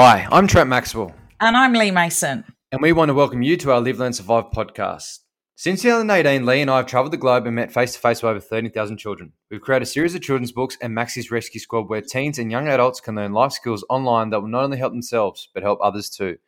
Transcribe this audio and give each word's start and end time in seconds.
Hi, 0.00 0.28
I'm 0.30 0.46
Trent 0.46 0.68
Maxwell, 0.68 1.12
And 1.40 1.56
I'm 1.56 1.72
Lee 1.72 1.90
Mason. 1.90 2.44
and 2.70 2.80
we 2.80 2.92
want 2.92 3.08
to 3.08 3.14
welcome 3.14 3.42
you 3.42 3.56
to 3.56 3.72
our 3.72 3.80
Live, 3.80 3.98
Learn, 3.98 4.12
Survive 4.12 4.44
podcast. 4.52 5.18
Since 5.56 5.82
2018, 5.82 6.46
Lee 6.46 6.60
and 6.60 6.70
I 6.70 6.76
have 6.76 6.86
traveled 6.86 7.12
the 7.12 7.16
globe 7.16 7.46
and 7.46 7.56
met 7.56 7.72
face 7.72 7.94
to 7.94 7.98
face 7.98 8.22
with 8.22 8.30
over 8.30 8.38
30,000 8.38 8.96
children. 8.96 9.32
We've 9.50 9.60
created 9.60 9.82
a 9.82 9.90
series 9.90 10.14
of 10.14 10.22
children's 10.22 10.52
books 10.52 10.78
and 10.80 10.94
Maxie's 10.94 11.32
Rescue 11.32 11.58
Squad 11.58 11.88
where 11.88 12.00
teens 12.00 12.38
and 12.38 12.48
young 12.48 12.68
adults 12.68 13.00
can 13.00 13.16
learn 13.16 13.32
life 13.32 13.50
skills 13.50 13.84
online 13.90 14.30
that 14.30 14.40
will 14.40 14.46
not 14.46 14.62
only 14.62 14.78
help 14.78 14.92
themselves, 14.92 15.48
but 15.52 15.64
help 15.64 15.80
others 15.82 16.08
too. 16.08 16.38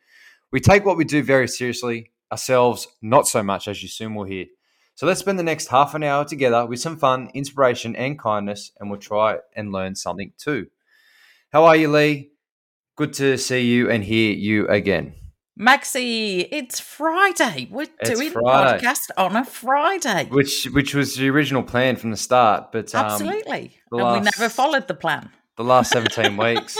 We 0.53 0.61
take 0.61 0.85
what 0.85 0.95
we 0.95 1.03
do 1.03 1.21
very 1.21 1.49
seriously, 1.49 2.13
ourselves 2.31 2.87
not 3.01 3.27
so 3.27 3.43
much, 3.43 3.67
as 3.67 3.83
you 3.83 3.89
soon 3.89 4.15
will 4.15 4.23
hear. 4.23 4.45
So 4.95 5.05
let's 5.05 5.19
spend 5.19 5.37
the 5.37 5.43
next 5.43 5.67
half 5.67 5.93
an 5.93 6.03
hour 6.03 6.23
together 6.23 6.65
with 6.65 6.79
some 6.79 6.95
fun, 6.95 7.29
inspiration, 7.33 7.97
and 7.97 8.17
kindness, 8.17 8.71
and 8.79 8.89
we'll 8.89 9.01
try 9.01 9.39
and 9.57 9.73
learn 9.73 9.95
something 9.95 10.31
too. 10.37 10.67
How 11.51 11.65
are 11.65 11.75
you, 11.75 11.89
Lee? 11.89 12.30
Good 13.01 13.13
to 13.13 13.35
see 13.39 13.61
you 13.61 13.89
and 13.89 14.03
hear 14.03 14.31
you 14.31 14.67
again. 14.67 15.15
Maxie, 15.57 16.41
it's 16.41 16.79
Friday. 16.79 17.67
We're 17.71 17.87
It's 17.99 18.11
doing 18.11 18.29
Friday. 18.29 18.77
a 18.77 18.79
podcast 18.79 19.09
on 19.17 19.35
a 19.35 19.43
Friday. 19.43 20.27
Which 20.29 20.65
which 20.65 20.93
was 20.93 21.15
the 21.15 21.27
original 21.31 21.63
plan 21.63 21.95
from 21.95 22.11
the 22.11 22.15
start, 22.15 22.71
but 22.71 22.93
um, 22.93 23.05
Absolutely. 23.07 23.75
the 23.89 23.97
and 23.97 24.13
we 24.13 24.19
never 24.19 24.49
followed 24.49 24.87
the 24.87 24.93
plan. 24.93 25.31
the 25.57 25.63
last 25.63 25.91
seventeen 25.91 26.37
weeks, 26.45 26.77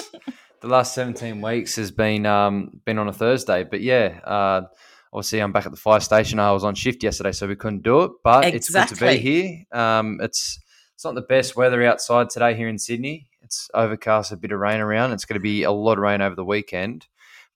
the 0.61 0.67
last 0.67 0.93
seventeen 0.93 1.41
weeks 1.41 1.75
has 1.77 1.89
been 1.89 2.27
um, 2.27 2.81
been 2.85 2.99
on 2.99 3.07
a 3.07 3.13
Thursday. 3.13 3.63
But 3.63 3.81
yeah, 3.81 4.19
uh, 4.23 4.61
obviously 5.11 5.39
I'm 5.39 5.51
back 5.51 5.65
at 5.65 5.71
the 5.71 5.77
fire 5.79 6.01
station. 6.01 6.37
I 6.37 6.51
was 6.51 6.63
on 6.63 6.75
shift 6.75 7.01
yesterday, 7.01 7.31
so 7.31 7.47
we 7.47 7.55
couldn't 7.55 7.81
do 7.81 8.01
it. 8.03 8.11
But 8.23 8.45
it's 8.45 8.69
good 8.69 8.89
to 8.89 8.95
be 8.95 9.17
here. 9.17 9.63
Um, 9.71 10.19
it's 10.21 10.59
it's 10.93 11.03
not 11.03 11.15
the 11.15 11.21
best 11.23 11.55
weather 11.55 11.83
outside 11.83 12.29
today 12.29 12.53
here 12.53 12.67
in 12.67 12.77
Sydney. 12.77 13.27
It's 13.51 13.69
overcast, 13.73 14.31
a 14.31 14.37
bit 14.37 14.53
of 14.53 14.61
rain 14.61 14.79
around. 14.79 15.11
It's 15.11 15.25
going 15.25 15.33
to 15.33 15.41
be 15.41 15.63
a 15.63 15.71
lot 15.71 15.97
of 15.97 16.03
rain 16.03 16.21
over 16.21 16.35
the 16.35 16.45
weekend. 16.45 17.07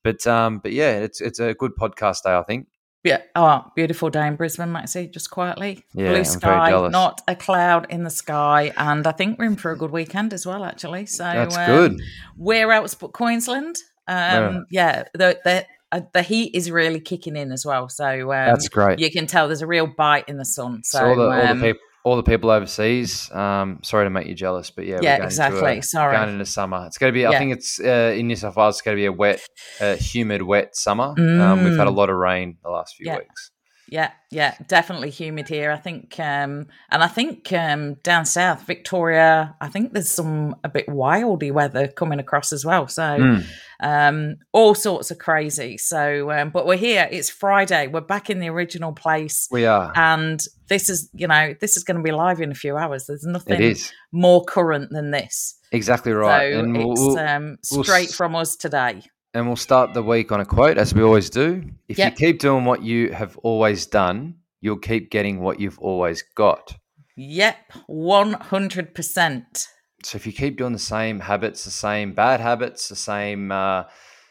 But 0.04 0.26
um, 0.26 0.58
but 0.58 0.72
yeah, 0.72 0.98
it's 0.98 1.22
it's 1.22 1.40
a 1.40 1.54
good 1.54 1.72
podcast 1.74 2.22
day, 2.22 2.36
I 2.36 2.42
think. 2.42 2.66
Yeah. 3.02 3.22
Oh, 3.34 3.64
beautiful 3.74 4.10
day 4.10 4.26
in 4.26 4.36
Brisbane, 4.36 4.72
Maxie, 4.72 5.06
just 5.06 5.30
quietly. 5.30 5.86
Yeah, 5.94 6.12
Blue 6.12 6.24
sky, 6.24 6.88
not 6.90 7.22
a 7.26 7.34
cloud 7.34 7.86
in 7.88 8.02
the 8.02 8.10
sky. 8.10 8.74
And 8.76 9.06
I 9.06 9.12
think 9.12 9.38
we're 9.38 9.46
in 9.46 9.56
for 9.56 9.70
a 9.70 9.76
good 9.76 9.90
weekend 9.90 10.34
as 10.34 10.44
well, 10.44 10.64
actually. 10.64 11.06
So 11.06 11.24
That's 11.24 11.56
um, 11.56 11.66
good. 11.66 12.00
Where 12.36 12.72
else 12.72 12.94
but 12.94 13.12
Queensland? 13.12 13.76
Um, 14.06 14.66
yeah, 14.70 15.04
the, 15.14 15.38
the, 15.44 15.64
uh, 15.92 16.00
the 16.12 16.22
heat 16.22 16.54
is 16.54 16.70
really 16.70 17.00
kicking 17.00 17.36
in 17.36 17.52
as 17.52 17.64
well. 17.64 17.88
So 17.88 18.32
um, 18.32 18.48
That's 18.48 18.68
great. 18.68 18.98
you 18.98 19.10
can 19.10 19.26
tell 19.26 19.46
there's 19.46 19.62
a 19.62 19.66
real 19.66 19.86
bite 19.86 20.28
in 20.28 20.36
the 20.36 20.44
sun. 20.44 20.82
So, 20.82 20.98
So, 20.98 21.06
all 21.06 21.16
the, 21.16 21.22
all 21.22 21.32
um, 21.32 21.60
the 21.60 21.66
people, 21.66 21.85
all 22.06 22.14
the 22.14 22.22
people 22.22 22.50
overseas. 22.50 23.28
Um, 23.32 23.80
sorry 23.82 24.06
to 24.06 24.10
make 24.10 24.28
you 24.28 24.34
jealous, 24.34 24.70
but 24.70 24.86
yeah, 24.86 25.00
Yeah, 25.02 25.14
we're 25.14 25.16
going 25.18 25.26
exactly. 25.26 25.78
A, 25.78 25.82
Sorry. 25.82 26.16
going 26.16 26.28
into 26.28 26.46
summer. 26.46 26.84
It's 26.86 26.98
going 26.98 27.12
to 27.12 27.14
be. 27.18 27.26
I 27.26 27.36
think 27.36 27.52
it's 27.52 27.80
uh, 27.80 28.14
in 28.16 28.28
New 28.28 28.36
South 28.36 28.54
Wales. 28.56 28.76
It's 28.76 28.82
going 28.82 28.96
to 28.96 29.00
be 29.00 29.06
a 29.06 29.12
wet, 29.12 29.40
uh, 29.80 29.96
humid, 29.96 30.42
wet 30.42 30.76
summer. 30.76 31.14
Um, 31.18 31.64
we've 31.64 31.76
had 31.76 31.88
a 31.88 31.90
Mm. 31.90 31.96
lot 31.96 32.08
of 32.08 32.16
rain 32.16 32.58
the 32.62 32.70
last 32.70 32.94
few 32.94 33.06
Yeah. 33.08 33.16
weeks. 33.18 33.50
Yeah, 33.88 34.10
yeah, 34.32 34.54
definitely 34.66 35.10
humid 35.10 35.48
here. 35.48 35.70
I 35.70 35.76
think, 35.76 36.18
um, 36.18 36.66
and 36.90 37.02
I 37.04 37.06
think 37.06 37.52
um, 37.52 37.94
down 38.02 38.24
south, 38.24 38.62
Victoria, 38.66 39.54
I 39.60 39.68
think 39.68 39.92
there's 39.92 40.10
some 40.10 40.56
a 40.64 40.68
bit 40.68 40.88
wildy 40.88 41.52
weather 41.52 41.86
coming 41.86 42.18
across 42.18 42.52
as 42.52 42.64
well. 42.64 42.88
So, 42.88 43.02
Mm. 43.02 43.44
um, 43.80 44.36
all 44.52 44.74
sorts 44.74 45.10
of 45.12 45.18
crazy. 45.18 45.78
So, 45.78 46.30
um, 46.32 46.50
but 46.50 46.66
we're 46.66 46.76
here. 46.78 47.08
It's 47.10 47.30
Friday. 47.30 47.86
We're 47.86 48.00
back 48.00 48.28
in 48.28 48.40
the 48.40 48.48
original 48.48 48.92
place, 48.92 49.46
We 49.52 49.66
are. 49.66 49.92
and 49.94 50.40
this 50.68 50.88
is, 50.90 51.08
you 51.14 51.28
know, 51.28 51.54
this 51.60 51.76
is 51.76 51.84
going 51.84 51.96
to 51.98 52.02
be 52.02 52.10
live 52.10 52.40
in 52.40 52.50
a 52.50 52.54
few 52.56 52.76
hours. 52.76 53.06
There's 53.06 53.24
nothing 53.24 53.62
is 53.62 53.92
more 54.10 54.44
current 54.44 54.90
than 54.90 55.12
this. 55.12 55.54
exactly 55.70 56.12
right. 56.12 56.52
So 56.54 56.58
and 56.58 56.76
it's 56.76 57.00
we'll- 57.00 57.18
um, 57.18 57.56
we'll 57.70 57.84
straight 57.84 58.10
from 58.10 58.34
us 58.34 58.56
today. 58.56 59.02
And 59.36 59.46
we'll 59.46 59.56
start 59.56 59.92
the 59.92 60.02
week 60.02 60.32
on 60.32 60.40
a 60.40 60.46
quote, 60.46 60.78
as 60.78 60.94
we 60.94 61.02
always 61.02 61.28
do. 61.30 61.62
If 61.88 61.98
Yep. 61.98 62.12
you 62.12 62.26
keep 62.26 62.38
doing 62.40 62.64
what 62.64 62.82
you 62.82 63.12
have 63.12 63.36
always 63.38 63.86
done, 63.86 64.36
you'll 64.60 64.78
keep 64.78 65.10
getting 65.10 65.40
what 65.40 65.60
you've 65.60 65.78
always 65.78 66.22
got. 66.34 66.76
Yep, 67.16 67.56
one 67.86 68.32
hundred 68.32 68.94
percent. 68.94 69.68
So 70.02 70.16
if 70.16 70.26
you 70.26 70.32
keep 70.32 70.56
doing 70.58 70.72
the 70.72 70.78
same 70.78 71.20
habits, 71.20 71.64
the 71.64 71.70
same 71.70 72.14
bad 72.14 72.40
habits, 72.40 72.88
the 72.88 72.96
same 72.96 73.52
uh, 73.52 73.84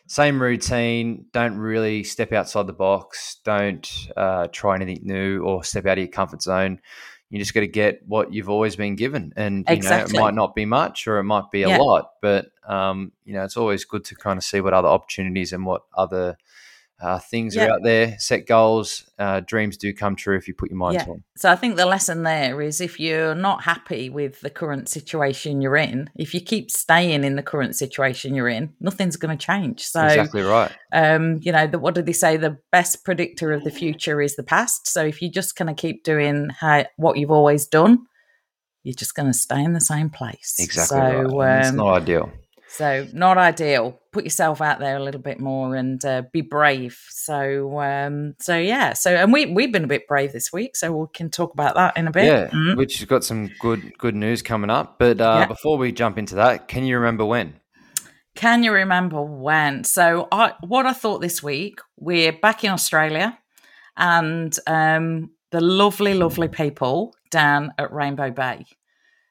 same 0.07 0.41
routine, 0.41 1.25
don't 1.33 1.57
really 1.57 2.03
step 2.03 2.31
outside 2.31 2.67
the 2.67 2.73
box, 2.73 3.37
don't 3.43 4.07
uh, 4.15 4.47
try 4.51 4.75
anything 4.75 4.99
new 5.03 5.43
or 5.43 5.63
step 5.63 5.85
out 5.85 5.97
of 5.97 6.03
your 6.03 6.07
comfort 6.07 6.41
zone. 6.41 6.79
You 7.35 7.39
just 7.41 7.53
got 7.53 7.59
to 7.61 7.67
get 7.67 8.01
what 8.07 8.33
you've 8.33 8.49
always 8.49 8.75
been 8.75 8.95
given, 8.95 9.33
and 9.35 9.65
you 9.67 9.75
Exactly. 9.75 10.13
know 10.13 10.19
it 10.19 10.23
might 10.23 10.33
not 10.33 10.55
be 10.55 10.65
much 10.65 11.05
or 11.07 11.19
it 11.19 11.23
might 11.25 11.51
be 11.51 11.63
a 11.63 11.69
Yeah. 11.69 11.77
lot, 11.77 12.11
but 12.21 12.47
um, 12.67 13.11
you 13.25 13.33
know 13.33 13.43
it's 13.43 13.57
always 13.57 13.83
good 13.85 14.05
to 14.05 14.15
kind 14.15 14.37
of 14.37 14.43
see 14.43 14.61
what 14.61 14.73
other 14.73 14.87
opportunities 14.87 15.51
and 15.53 15.65
what 15.65 15.83
other 15.95 16.37
uh, 17.01 17.19
things 17.19 17.55
Yeah. 17.55 17.65
are 17.65 17.71
out 17.71 17.83
there. 17.83 18.15
Set 18.19 18.47
goals, 18.47 19.09
uh, 19.19 19.41
dreams 19.41 19.75
do 19.75 19.93
come 19.93 20.15
true 20.15 20.37
if 20.37 20.47
you 20.47 20.53
put 20.53 20.69
your 20.69 20.77
mind 20.77 20.93
Yeah. 20.95 21.03
to 21.03 21.11
them. 21.11 21.23
So 21.35 21.51
I 21.51 21.55
think 21.55 21.75
the 21.75 21.85
lesson 21.85 22.23
there 22.23 22.61
is 22.61 22.79
if 22.79 22.99
you're 22.99 23.35
not 23.35 23.63
happy 23.63 24.09
with 24.09 24.39
the 24.41 24.49
current 24.49 24.87
situation 24.87 25.61
you're 25.61 25.75
in, 25.75 26.09
if 26.15 26.33
you 26.33 26.39
keep 26.39 26.71
staying 26.71 27.23
in 27.23 27.35
the 27.35 27.43
current 27.43 27.75
situation 27.75 28.33
you're 28.33 28.47
in, 28.47 28.73
nothing's 28.79 29.17
going 29.17 29.37
to 29.37 29.45
change. 29.45 29.83
So, 29.83 30.05
exactly 30.05 30.41
right. 30.41 30.71
um, 30.93 31.39
you 31.41 31.51
know, 31.51 31.67
the, 31.67 31.79
what 31.79 31.95
did 31.95 32.05
they 32.05 32.13
say? 32.13 32.37
The 32.37 32.57
best 32.71 33.03
predictor 33.03 33.51
of 33.51 33.63
the 33.63 33.71
future 33.71 34.21
is 34.21 34.35
the 34.35 34.43
past. 34.43 34.87
So 34.87 35.03
if 35.03 35.21
you're 35.21 35.31
just 35.31 35.55
kind 35.55 35.69
of 35.69 35.75
keep 35.75 36.03
doing 36.03 36.49
how, 36.49 36.85
what 36.95 37.17
you've 37.17 37.31
always 37.31 37.67
done, 37.67 38.05
you're 38.83 38.93
just 38.93 39.15
going 39.15 39.27
to 39.31 39.37
stay 39.37 39.61
in 39.63 39.73
the 39.73 39.81
same 39.81 40.09
place. 40.09 40.55
Exactly 40.59 40.97
So, 40.97 41.37
right. 41.37 41.51
And 41.51 41.59
it's 41.59 41.69
um, 41.71 41.75
not 41.77 42.01
ideal. 42.03 42.31
So 42.77 43.07
not 43.13 43.37
ideal. 43.37 43.99
Put 44.11 44.23
yourself 44.23 44.61
out 44.61 44.79
there 44.79 44.97
a 44.97 45.03
little 45.03 45.21
bit 45.21 45.39
more 45.39 45.75
and 45.75 46.03
uh, 46.05 46.23
be 46.31 46.41
brave. 46.41 46.97
So 47.09 47.79
um, 47.79 48.35
so 48.39 48.57
yeah. 48.57 48.93
So 48.93 49.15
and 49.15 49.31
we 49.33 49.45
we've 49.47 49.71
been 49.71 49.83
a 49.83 49.87
bit 49.87 50.07
brave 50.07 50.31
this 50.33 50.51
week, 50.53 50.75
so 50.75 50.91
we 50.91 51.05
can 51.13 51.29
talk 51.29 51.53
about 51.53 51.75
that 51.75 51.97
in 51.97 52.07
a 52.07 52.11
bit. 52.11 52.25
Yeah, 52.25 52.47
Mhm. 52.49 52.77
which 52.77 52.99
has 52.99 53.07
got 53.07 53.23
some 53.23 53.49
good 53.59 53.97
good 53.97 54.15
news 54.15 54.41
coming 54.41 54.69
up. 54.69 54.99
But 54.99 55.19
uh, 55.21 55.37
Yeah. 55.41 55.45
before 55.47 55.77
we 55.77 55.91
jump 55.91 56.17
into 56.17 56.35
that, 56.35 56.67
can 56.67 56.85
you 56.85 56.95
remember 56.97 57.25
when? 57.25 57.55
Can 58.35 58.63
you 58.63 58.73
remember 58.73 59.21
when? 59.21 59.83
So 59.85 60.27
I 60.31 60.53
what 60.61 60.85
I 60.85 60.93
thought 60.93 61.21
this 61.21 61.41
week, 61.41 61.79
we're 61.97 62.33
back 62.33 62.63
in 62.63 62.71
Australia 62.71 63.37
and 63.97 64.53
um, 64.67 65.29
the 65.51 65.61
lovely, 65.61 66.13
lovely 66.13 66.49
people 66.49 67.15
down 67.31 67.71
at 67.77 67.93
Rainbow 67.93 68.31
Bay. 68.31 68.65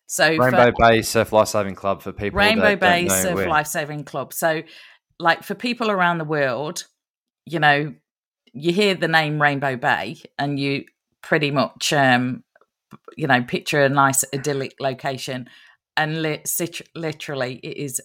So 0.07 0.37
for- 0.37 0.43
Rainbow 0.43 0.73
Bay 0.79 1.03
Surf 1.03 1.33
Lifesaving 1.33 1.75
Club 1.75 2.03
for 2.03 2.13
people. 2.13 2.39
Rainbow 2.39 2.77
Bay 2.77 3.09
Surf 3.09 3.35
where- 3.35 3.49
Life 3.49 3.67
Saving 3.67 4.05
Club. 4.05 4.33
So, 4.33 4.63
like 5.19 5.43
for 5.43 5.55
people 5.55 5.91
around 5.91 6.19
the 6.19 6.25
world, 6.25 6.85
you 7.47 7.59
know, 7.59 7.95
you 8.53 8.73
hear 8.73 8.95
the 8.95 9.09
name 9.09 9.41
Rainbow 9.41 9.77
Bay 9.77 10.17
and 10.39 10.59
you 10.59 10.85
pretty 11.23 11.51
much, 11.51 11.93
um, 11.93 12.45
you 13.17 13.27
know, 13.27 13.43
picture 13.43 13.83
a 13.83 13.89
nice 13.89 14.25
idyllic 14.35 14.75
location, 14.81 15.49
and 15.97 16.23
li- 16.23 16.43
literally, 16.95 17.61
it 17.63 17.77
is 17.77 18.01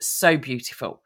so 0.00 0.36
beautiful. 0.36 1.02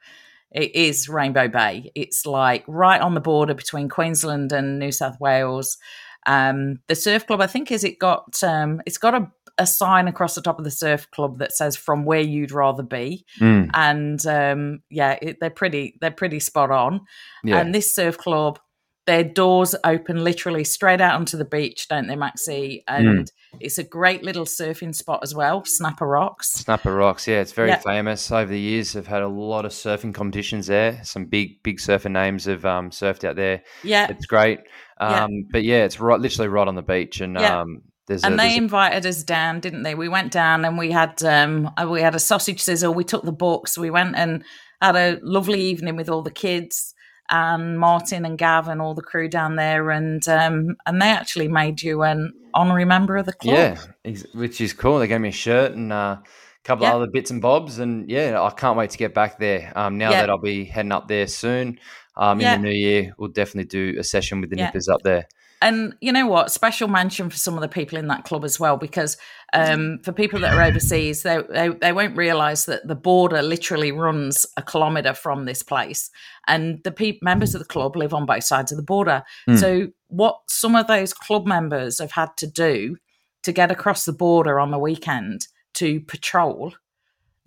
It 0.51 0.75
is 0.75 1.09
Rainbow 1.09 1.49
Bay. 1.49 1.91
It's 1.95 2.27
like 2.27 2.65
right 2.67 3.01
on 3.01 3.15
the 3.15 3.21
border 3.21 3.55
between 3.55 3.89
Queensland 3.89 4.53
and 4.53 4.79
New 4.79 4.93
South 4.93 5.19
Wales. 5.19 5.79
Um, 6.27 6.79
the 6.89 6.95
surf 6.95 7.27
club, 7.27 7.41
I 7.41 7.47
think, 7.47 7.71
is 7.73 7.85
it 7.85 7.99
got 7.99 8.43
um, 8.43 8.81
it's 8.87 8.99
got 8.99 9.15
a, 9.15 9.31
a 9.59 9.67
sign 9.67 10.09
across 10.09 10.35
the 10.35 10.43
top 10.43 10.59
of 10.59 10.65
the 10.65 10.71
surf 10.71 11.11
club 11.11 11.39
that 11.39 11.53
says 11.53 11.77
"From 11.77 12.05
where 12.05 12.21
you'd 12.21 12.53
rather 12.53 12.83
be," 12.83 13.25
Mm, 13.41 13.71
and 13.75 14.27
um, 14.27 14.83
yeah, 14.91 15.19
it, 15.21 15.39
they're 15.41 15.51
pretty 15.51 15.99
they're 16.01 16.11
pretty 16.11 16.41
spot 16.41 16.71
on. 16.71 17.01
yeah, 17.45 17.59
And 17.61 17.75
this 17.75 17.95
surf 17.95 18.17
club, 18.19 18.59
their 19.07 19.25
doors 19.25 19.75
open 19.85 20.23
literally 20.23 20.65
straight 20.65 21.01
out 21.01 21.15
onto 21.17 21.37
the 21.37 21.45
beach, 21.45 21.89
don't 21.89 22.07
they, 22.07 22.17
Maxie? 22.17 22.85
Mm. 22.89 22.95
And 23.11 23.33
it's 23.61 23.77
a 23.77 23.85
great 23.85 24.23
little 24.23 24.47
surfing 24.47 24.95
spot 24.95 25.21
as 25.23 25.35
well, 25.35 25.63
Snapper 25.67 26.07
Rocks. 26.07 26.53
Snapper 26.53 26.95
Rocks. 26.95 27.29
Yeah, 27.29 27.41
it's 27.41 27.53
very 27.53 27.69
Yeah. 27.69 27.81
famous 27.81 28.31
over 28.31 28.51
the 28.51 28.59
years. 28.59 28.93
They've 28.95 29.07
had 29.07 29.23
a 29.23 29.29
lot 29.29 29.67
of 29.67 29.73
surfing 29.73 30.15
competitions 30.15 30.69
there. 30.69 31.01
Some 31.05 31.27
big 31.27 31.63
big 31.63 31.79
surfer 31.81 32.09
names 32.09 32.47
have 32.47 32.65
um, 32.65 32.89
surfed 32.91 33.25
out 33.29 33.37
there. 33.37 33.63
Yeah, 33.85 34.07
It's 34.09 34.25
great. 34.25 34.61
Yeah. 35.11 35.25
Um, 35.25 35.31
But 35.51 35.65
yeah, 35.65 35.85
it's 35.85 36.01
right, 36.01 36.21
literally 36.21 36.49
right 36.49 36.69
on 36.69 36.75
the 36.75 36.83
beach, 36.83 37.21
and 37.21 37.35
Yeah. 37.39 37.61
um, 37.61 37.83
there's 38.07 38.25
and 38.25 38.35
a, 38.35 38.37
they 38.37 38.43
there's 38.45 38.55
a- 38.55 38.59
invited 38.63 39.07
us 39.07 39.23
down, 39.23 39.61
didn't 39.61 39.83
they? 39.83 39.95
We 39.95 40.09
went 40.09 40.33
down 40.33 40.65
and 40.65 40.77
we 40.79 40.91
had 40.91 41.23
um, 41.23 41.71
uh, 41.81 41.87
we 41.89 42.01
had 42.03 42.15
a 42.15 42.19
sausage 42.19 42.61
sizzle. 42.61 42.93
We 42.95 43.05
took 43.05 43.25
the 43.25 43.33
books. 43.33 43.79
We 43.79 43.91
went 43.91 44.17
and 44.17 44.45
had 44.81 44.97
a 44.97 45.19
lovely 45.23 45.61
evening 45.61 45.97
with 45.97 46.09
all 46.09 46.23
the 46.23 46.31
kids 46.31 46.95
and 47.31 47.79
Martin 47.79 48.25
and 48.27 48.37
Gav 48.37 48.69
and 48.69 48.83
all 48.83 48.95
the 48.95 49.03
crew 49.03 49.29
down 49.29 49.57
there, 49.57 49.91
and 49.91 50.27
um, 50.29 50.77
and 50.87 51.01
they 51.01 51.09
actually 51.09 51.49
made 51.49 51.81
you 51.83 52.03
an 52.03 52.33
honorary 52.55 52.85
member 52.85 53.17
of 53.17 53.27
the 53.27 53.33
club. 53.33 53.57
yeah, 53.57 53.79
ex- 54.05 54.27
which 54.35 54.61
is 54.61 54.73
cool. 54.73 54.99
They 54.99 55.07
gave 55.09 55.21
me 55.21 55.29
a 55.29 55.33
shirt 55.33 55.73
and 55.73 55.93
uh, 55.93 56.17
a 56.21 56.23
couple 56.65 56.85
Yeah. 56.85 56.91
of 56.91 57.03
other 57.03 57.11
bits 57.11 57.31
and 57.31 57.41
bobs, 57.41 57.79
and 57.79 58.11
yeah, 58.11 58.43
I 58.43 58.51
can't 58.51 58.77
wait 58.77 58.91
to 58.91 58.99
get 58.99 59.15
back 59.15 59.39
there. 59.39 59.73
Um, 59.77 59.97
now 59.97 60.11
Yeah. 60.11 60.21
that 60.23 60.31
I'll 60.31 60.39
be 60.39 60.65
heading 60.65 60.93
up 60.93 61.09
there 61.09 61.27
soon. 61.29 61.79
Um, 62.17 62.41
Yeah. 62.41 62.55
in 62.55 62.63
the 62.63 62.69
new 62.69 62.75
year, 62.75 63.15
we'll 63.19 63.31
definitely 63.31 63.69
do 63.69 63.99
a 63.99 64.05
session 64.05 64.41
with 64.41 64.51
the 64.51 64.57
Yeah. 64.57 64.67
nippers 64.67 64.89
up 64.89 65.03
there. 65.03 65.27
and 65.65 65.95
you 66.01 66.11
know 66.11 66.27
what? 66.27 66.51
Special 66.51 66.89
mention 66.89 67.31
for 67.31 67.37
some 67.37 67.55
of 67.55 67.61
the 67.61 67.69
people 67.69 67.97
in 67.97 68.09
that 68.09 68.25
club 68.25 68.45
as 68.45 68.59
well, 68.59 68.77
because 68.77 69.17
um, 69.53 70.01
for 70.03 70.11
people 70.11 70.41
that 70.41 70.55
are 70.55 70.63
overseas, 70.63 71.23
they, 71.23 71.39
they, 71.51 71.69
they 71.69 71.93
won't 71.93 72.17
realise 72.17 72.65
that 72.65 72.89
the 72.89 72.97
border 72.97 73.41
literally 73.43 73.93
runs 73.93 74.45
a 74.57 74.63
kilometre 74.63 75.15
from 75.15 75.45
this 75.45 75.63
place, 75.63 76.11
and 76.49 76.83
the 76.83 76.91
pe- 76.91 77.21
members 77.23 77.55
of 77.55 77.61
the 77.61 77.65
club 77.69 77.95
live 77.95 78.13
on 78.13 78.27
both 78.27 78.43
sides 78.43 78.73
of 78.73 78.77
the 78.77 78.83
border. 78.83 79.23
Mm. 79.49 79.59
So, 79.61 79.89
what 80.09 80.41
some 80.49 80.75
of 80.75 80.89
those 80.89 81.15
club 81.15 81.47
members 81.47 82.01
have 82.01 82.11
had 82.11 82.37
to 82.39 82.49
do 82.49 82.97
to 83.45 83.53
get 83.53 83.71
across 83.71 84.05
the 84.05 84.13
border 84.13 84.59
on 84.59 84.73
the 84.73 84.79
weekend 84.81 85.47
to 85.75 86.01
patrol, 86.01 86.75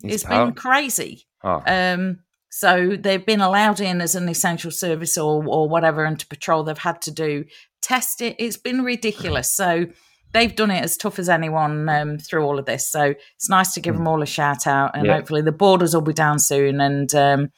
It's 0.02 0.14
it's 0.14 0.24
been 0.24 0.52
crazy. 0.54 1.26
Oh, 1.44 1.62
Um, 1.66 2.20
so 2.58 2.96
they've 2.98 3.26
been 3.26 3.42
allowed 3.42 3.80
in 3.80 4.00
as 4.00 4.14
an 4.14 4.30
essential 4.30 4.70
service 4.70 5.18
or 5.18 5.44
or 5.46 5.68
whatever, 5.68 6.04
and 6.04 6.18
to 6.18 6.26
patrol 6.26 6.62
they've 6.64 6.78
had 6.78 7.02
to 7.02 7.10
do 7.10 7.44
test 7.82 8.22
it. 8.22 8.34
It's 8.38 8.56
been 8.56 8.82
ridiculous. 8.82 9.50
So 9.50 9.86
they've 10.32 10.56
done 10.56 10.70
it 10.70 10.82
as 10.82 10.96
tough 10.96 11.18
as 11.18 11.28
anyone 11.28 11.86
um, 11.90 12.18
through 12.18 12.44
all 12.46 12.58
of 12.58 12.64
this. 12.64 12.90
So 12.90 13.14
it's 13.34 13.50
nice 13.50 13.74
to 13.74 13.80
give 13.80 13.94
them 13.94 14.08
all 14.08 14.22
a 14.22 14.26
shout 14.26 14.66
out, 14.66 14.92
and 14.94 15.04
Yeah. 15.06 15.16
hopefully 15.16 15.42
the 15.42 15.52
borders 15.52 15.92
will 15.92 16.00
be 16.00 16.14
down 16.14 16.38
soon, 16.38 16.80
and 16.80 17.14
um, 17.14 17.52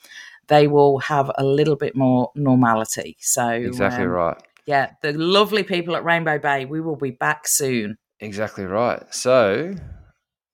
they 0.49 0.67
will 0.67 0.99
have 0.99 1.31
a 1.39 1.45
little 1.45 1.77
bit 1.77 1.95
more 1.95 2.33
normality. 2.35 3.17
So 3.21 3.49
exactly 3.49 4.05
um, 4.05 4.11
right. 4.11 4.37
Yeah, 4.67 4.91
the 5.01 5.13
lovely 5.13 5.63
people 5.63 5.95
at 5.95 6.05
Rainbow 6.05 6.39
Bay. 6.41 6.65
We 6.65 6.81
will 6.81 6.97
be 6.97 7.13
back 7.13 7.47
soon. 7.47 7.99
Exactly 8.19 8.65
right. 8.65 9.03
So 9.15 9.75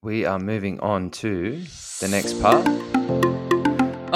we 0.02 0.26
are 0.26 0.38
moving 0.38 0.80
on 0.80 1.10
to 1.22 1.62
the 2.00 2.08
next 2.08 2.40
part, 2.42 2.64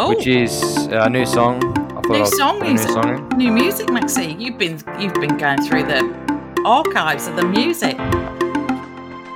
Oh, 0.01 0.11
which 0.11 0.29
is 0.29 0.63
a 0.93 1.11
new 1.11 1.27
song. 1.27 1.61
I 1.91 2.19
New 2.19 2.25
song 2.25 2.61
music. 2.61 2.87
New 2.87 2.95
song 2.95 3.29
new 3.37 3.51
music, 3.51 3.91
Maxie. 3.91 4.37
You've 4.39 4.57
been 4.57 4.81
you've 4.97 5.15
been 5.15 5.37
going 5.37 5.61
through 5.63 5.83
the 5.87 6.63
archives 6.65 7.27
of 7.27 7.35
the 7.35 7.45
music. 7.45 7.99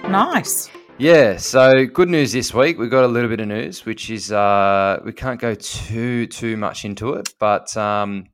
Nice. 0.08 0.70
Yeah, 0.98 1.36
so 1.38 1.84
good 1.86 2.08
news 2.08 2.30
this 2.30 2.54
week. 2.54 2.78
We 2.78 2.88
got 2.88 3.02
a 3.02 3.08
little 3.08 3.28
bit 3.28 3.40
of 3.40 3.48
news, 3.48 3.84
which 3.84 4.08
is 4.08 4.30
uh, 4.30 5.00
we 5.04 5.12
can't 5.12 5.40
go 5.40 5.56
too 5.56 6.28
too 6.28 6.56
much 6.56 6.84
into 6.84 7.14
it, 7.14 7.34
but 7.40 7.76
um, 7.76 8.28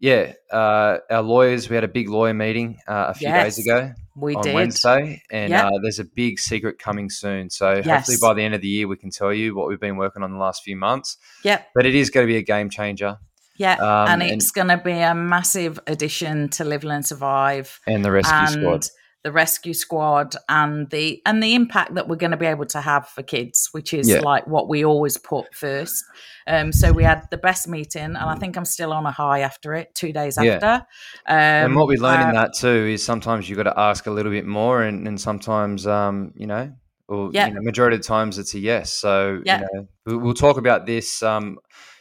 yeah, 0.00 0.32
uh, 0.50 0.98
our 1.08 1.22
lawyers. 1.22 1.68
We 1.68 1.76
had 1.76 1.84
a 1.84 1.88
big 1.88 2.08
lawyer 2.08 2.34
meeting 2.34 2.78
uh, 2.88 3.06
a 3.10 3.14
few 3.14 3.28
Yes, 3.28 3.54
days 3.54 3.64
ago 3.64 3.92
We 4.20 4.34
on 4.36 4.42
did. 4.42 4.54
Wednesday, 4.54 5.22
and 5.30 5.50
Yep. 5.50 5.64
uh, 5.64 5.70
there's 5.82 5.98
a 5.98 6.04
big 6.04 6.38
secret 6.38 6.78
coming 6.78 7.08
soon. 7.10 7.50
So 7.50 7.82
hopefully 7.82 8.16
by 8.20 8.34
the 8.34 8.42
end 8.42 8.54
of 8.54 8.60
the 8.60 8.68
year, 8.68 8.86
we 8.88 8.96
can 8.96 9.10
tell 9.10 9.32
you 9.32 9.54
what 9.54 9.68
we've 9.68 9.80
been 9.80 9.96
working 9.96 10.22
on 10.22 10.32
the 10.32 10.38
last 10.38 10.62
few 10.62 10.76
months. 10.76 11.16
Yep. 11.44 11.68
But 11.74 11.86
it 11.86 11.94
is 11.94 12.10
going 12.10 12.26
to 12.26 12.30
be 12.32 12.36
a 12.38 12.42
game 12.42 12.70
changer, 12.70 13.18
Yeah. 13.56 13.74
Um, 13.74 14.08
and 14.12 14.22
and- 14.22 14.32
it's 14.32 14.50
going 14.50 14.68
to 14.68 14.78
be 14.78 14.92
a 14.92 15.14
massive 15.14 15.78
addition 15.86 16.48
to 16.50 16.64
Live 16.64 16.84
Learn 16.84 17.02
Survive 17.02 17.80
and 17.86 18.04
the 18.04 18.10
rescue 18.10 18.34
and 18.36 18.50
squad. 18.50 18.86
The 19.22 19.32
rescue 19.32 19.74
squad 19.74 20.34
and 20.48 20.88
the 20.90 21.20
and 21.26 21.42
the 21.42 21.54
impact 21.54 21.94
that 21.94 22.08
we're 22.08 22.16
going 22.16 22.30
to 22.30 22.36
be 22.36 22.46
able 22.46 22.64
to 22.66 22.80
have 22.80 23.06
for 23.08 23.22
kids, 23.22 23.68
which 23.72 23.92
is 23.92 24.08
Yeah. 24.08 24.20
like 24.20 24.46
what 24.46 24.68
we 24.68 24.84
always 24.84 25.16
put 25.18 25.54
first. 25.54 26.04
Um, 26.46 26.72
so 26.72 26.90
we 26.92 27.04
had 27.04 27.26
the 27.30 27.36
best 27.36 27.68
meeting, 27.68 28.02
and 28.02 28.16
I 28.16 28.34
think 28.36 28.56
I'm 28.56 28.64
still 28.64 28.92
on 28.92 29.04
a 29.06 29.10
high 29.10 29.40
after 29.40 29.74
it. 29.74 29.94
Two 29.94 30.12
days 30.12 30.38
Yeah. 30.40 30.54
after, 30.54 30.86
um, 31.26 31.36
and 31.66 31.76
what 31.76 31.86
we 31.86 31.96
learn 31.98 32.22
uh, 32.22 32.28
in 32.28 32.34
that 32.34 32.54
too 32.54 32.68
is 32.94 33.04
sometimes 33.04 33.48
you've 33.48 33.58
got 33.58 33.64
to 33.64 33.78
ask 33.78 34.06
a 34.06 34.10
little 34.10 34.32
bit 34.32 34.46
more, 34.46 34.82
and, 34.82 35.06
and 35.06 35.20
sometimes, 35.20 35.86
um, 35.86 36.32
you 36.34 36.46
know, 36.46 36.72
or 37.08 37.30
Yeah. 37.32 37.48
you 37.48 37.54
know, 37.54 37.60
majority 37.60 37.96
of 37.96 38.02
times 38.02 38.38
it's 38.38 38.54
a 38.54 38.58
yes. 38.58 38.92
So 38.92 39.42
Yeah. 39.44 39.60
you 39.60 39.66
know, 40.06 40.18
we'll 40.18 40.34
talk 40.34 40.56
about 40.56 40.86
this. 40.86 41.22
Um, 41.22 41.58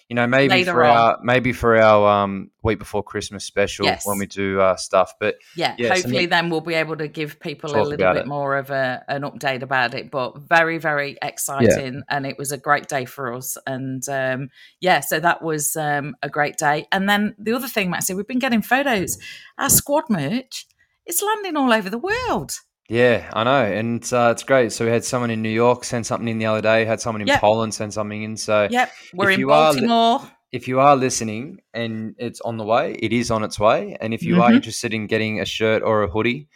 you 0.09 0.15
know, 0.15 0.25
maybe 0.25 0.49
Later 0.49 0.71
for 0.71 0.83
on. 0.83 0.97
our 0.97 1.19
maybe 1.21 1.53
for 1.53 1.77
our 1.79 2.23
um, 2.23 2.49
week 2.63 2.79
before 2.79 3.03
Christmas 3.03 3.45
special 3.45 3.85
Yes. 3.85 4.05
when 4.07 4.17
we 4.17 4.25
do 4.25 4.59
uh, 4.59 4.75
stuff. 4.75 5.13
But 5.19 5.35
yeah, 5.55 5.75
Yes, 5.77 6.01
hopefully 6.01 6.25
then 6.25 6.49
we'll 6.49 6.61
be 6.61 6.73
able 6.73 6.97
to 6.97 7.07
give 7.07 7.39
people 7.39 7.69
a 7.71 7.83
little 7.83 8.13
bit 8.13 8.21
it. 8.23 8.27
more 8.27 8.57
of 8.57 8.71
a, 8.71 9.03
an 9.07 9.21
update 9.21 9.61
about 9.61 9.93
it. 9.93 10.09
But 10.09 10.39
very, 10.39 10.79
very 10.79 11.17
exciting, 11.21 12.01
and 12.09 12.25
it 12.25 12.39
was 12.39 12.51
a 12.51 12.57
great 12.57 12.87
day 12.87 13.05
for 13.05 13.33
us. 13.35 13.55
And 13.67 14.01
um, 14.09 14.49
yeah, 14.81 15.01
so 15.01 15.19
that 15.19 15.43
was 15.43 15.75
um, 15.75 16.15
a 16.23 16.29
great 16.29 16.57
day. 16.57 16.87
And 16.91 17.07
then 17.07 17.35
the 17.37 17.53
other 17.53 17.67
thing, 17.67 17.91
Maxie, 17.91 18.15
we've 18.15 18.27
been 18.27 18.39
getting 18.39 18.63
photos. 18.63 19.17
Our 19.59 19.69
squad 19.69 20.05
merch 20.09 20.65
is 21.05 21.21
landing 21.21 21.55
all 21.55 21.71
over 21.71 21.89
the 21.89 21.99
world. 21.99 22.51
Yeah, 22.89 23.29
I 23.33 23.43
know, 23.43 23.63
and 23.63 24.01
uh, 24.11 24.29
it's 24.31 24.43
great. 24.43 24.71
So 24.73 24.83
we 24.85 24.91
had 24.91 25.05
someone 25.05 25.29
in 25.29 25.41
New 25.41 25.49
York 25.49 25.83
send 25.83 26.05
something 26.05 26.27
in 26.27 26.39
the 26.39 26.47
other 26.47 26.61
day. 26.61 26.85
Had 26.85 26.99
someone 26.99 27.21
in 27.21 27.27
Yep. 27.27 27.39
Poland 27.39 27.73
send 27.73 27.93
something 27.93 28.23
in. 28.23 28.35
So 28.35 28.67
Yep, 28.69 28.91
we're 29.13 29.29
If 29.31 29.37
in 29.39 29.43
are 29.51 29.73
li- 29.73 29.87
Baltimore. 29.87 30.21
if 30.51 30.67
you 30.67 30.79
are 30.79 30.95
listening 30.95 31.59
and 31.73 32.15
it's 32.17 32.41
on 32.41 32.57
the 32.57 32.63
way, 32.65 32.93
it 32.93 33.13
is 33.13 33.29
on 33.31 33.43
its 33.43 33.59
way. 33.59 33.95
And 34.01 34.13
if 34.13 34.23
you 34.23 34.41
are 34.41 34.49
Mhm. 34.49 34.55
interested 34.55 34.93
in 34.93 35.05
getting 35.07 35.39
a 35.39 35.45
shirt 35.45 35.83
or 35.83 36.01
a 36.03 36.07
hoodie, 36.09 36.47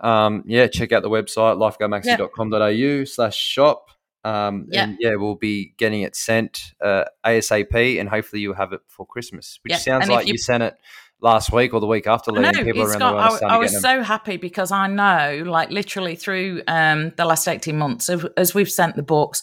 um, 0.00 0.44
yeah, 0.46 0.68
check 0.68 0.92
out 0.92 1.02
the 1.02 1.10
website 1.10 1.56
lifeguardmaxi.com.au 1.58 3.04
slash 3.04 3.36
shop. 3.36 3.88
Um. 4.24 4.68
And 4.72 4.96
yeah, 5.00 5.16
we'll 5.16 5.34
be 5.34 5.74
getting 5.78 6.02
it 6.02 6.14
sent 6.14 6.74
uh, 6.80 7.04
ASAP 7.26 7.98
and 7.98 8.08
hopefully 8.08 8.40
you'll 8.42 8.54
have 8.54 8.72
it 8.72 8.80
for 8.86 9.04
Christmas, 9.04 9.58
which 9.62 9.74
sounds 9.74 10.04
and 10.04 10.12
like 10.12 10.26
you, 10.28 10.34
you- 10.34 10.38
sent 10.38 10.62
it 10.62 10.76
last 11.22 11.52
week 11.52 11.72
or 11.72 11.80
the 11.80 11.86
week 11.86 12.06
after, 12.06 12.30
I 12.32 12.40
letting 12.40 12.66
know, 12.66 12.72
people 12.72 12.82
around 12.82 12.98
got, 12.98 13.10
the 13.10 13.16
world 13.16 13.42
I, 13.44 13.54
I 13.54 13.58
was 13.58 13.72
them. 13.72 13.80
so 13.80 14.02
happy 14.02 14.36
because 14.36 14.72
I 14.72 14.88
know, 14.88 15.44
like 15.46 15.70
literally 15.70 16.16
through 16.16 16.62
um, 16.66 17.12
the 17.16 17.24
last 17.24 17.46
18 17.46 17.76
months, 17.78 18.08
of, 18.08 18.26
as 18.36 18.54
we've 18.54 18.70
sent 18.70 18.96
the 18.96 19.02
books, 19.02 19.42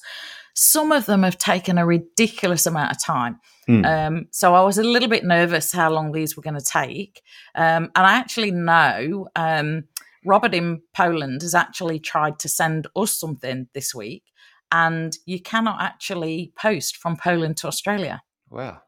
some 0.54 0.92
of 0.92 1.06
them 1.06 1.24
have 1.24 1.38
taken 1.38 1.78
a 1.78 1.86
ridiculous 1.86 2.66
amount 2.66 2.92
of 2.92 3.02
time. 3.02 3.40
Mm. 3.68 3.86
Um, 3.86 4.28
so 4.31 4.56
I 4.56 4.64
was 4.64 4.78
a 4.78 4.84
little 4.84 5.08
bit 5.08 5.24
nervous 5.24 5.72
how 5.72 5.90
long 5.90 6.12
these 6.12 6.36
were 6.36 6.44
going 6.44 6.60
to 6.60 6.66
take. 6.66 7.22
Um, 7.56 7.92
and 7.96 8.06
I 8.06 8.14
actually 8.14 8.52
know 8.52 9.30
um, 9.36 9.86
Robert 10.26 10.54
in 10.54 10.81
Poland 10.94 11.44
has 11.44 11.56
actually 11.56 12.00
tried 12.00 12.40
to 12.40 12.50
send 12.50 12.88
us 12.96 13.18
something 13.18 13.70
this 13.74 13.96
week, 13.96 14.24
and 14.72 15.18
you 15.26 15.42
cannot 15.42 15.81
actually 15.81 16.52
post 16.58 16.98
from 16.98 17.16
Poland 17.16 17.58
to 17.58 17.68
Australia. 17.68 18.22
Wow. 18.50 18.81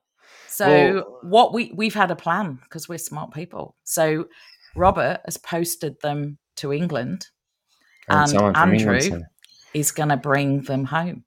So 0.47 0.67
Well- 0.67 1.19
what 1.23 1.53
we 1.53 1.71
we've 1.75 1.93
had 1.93 2.11
a 2.11 2.15
plan 2.15 2.59
because 2.63 2.87
we're 2.89 2.97
smart 2.97 3.33
people. 3.33 3.75
So 3.83 4.27
Robert 4.75 5.21
has 5.25 5.37
posted 5.37 5.99
them 6.01 6.37
to 6.57 6.71
England, 6.73 7.27
oh, 8.09 8.17
and 8.17 8.29
someone 8.29 8.55
Andrew 8.55 8.93
England, 8.95 9.03
so 9.03 9.21
is 9.73 9.91
going 9.91 10.09
to 10.09 10.17
bring 10.17 10.61
them 10.63 10.85
home. 10.85 11.23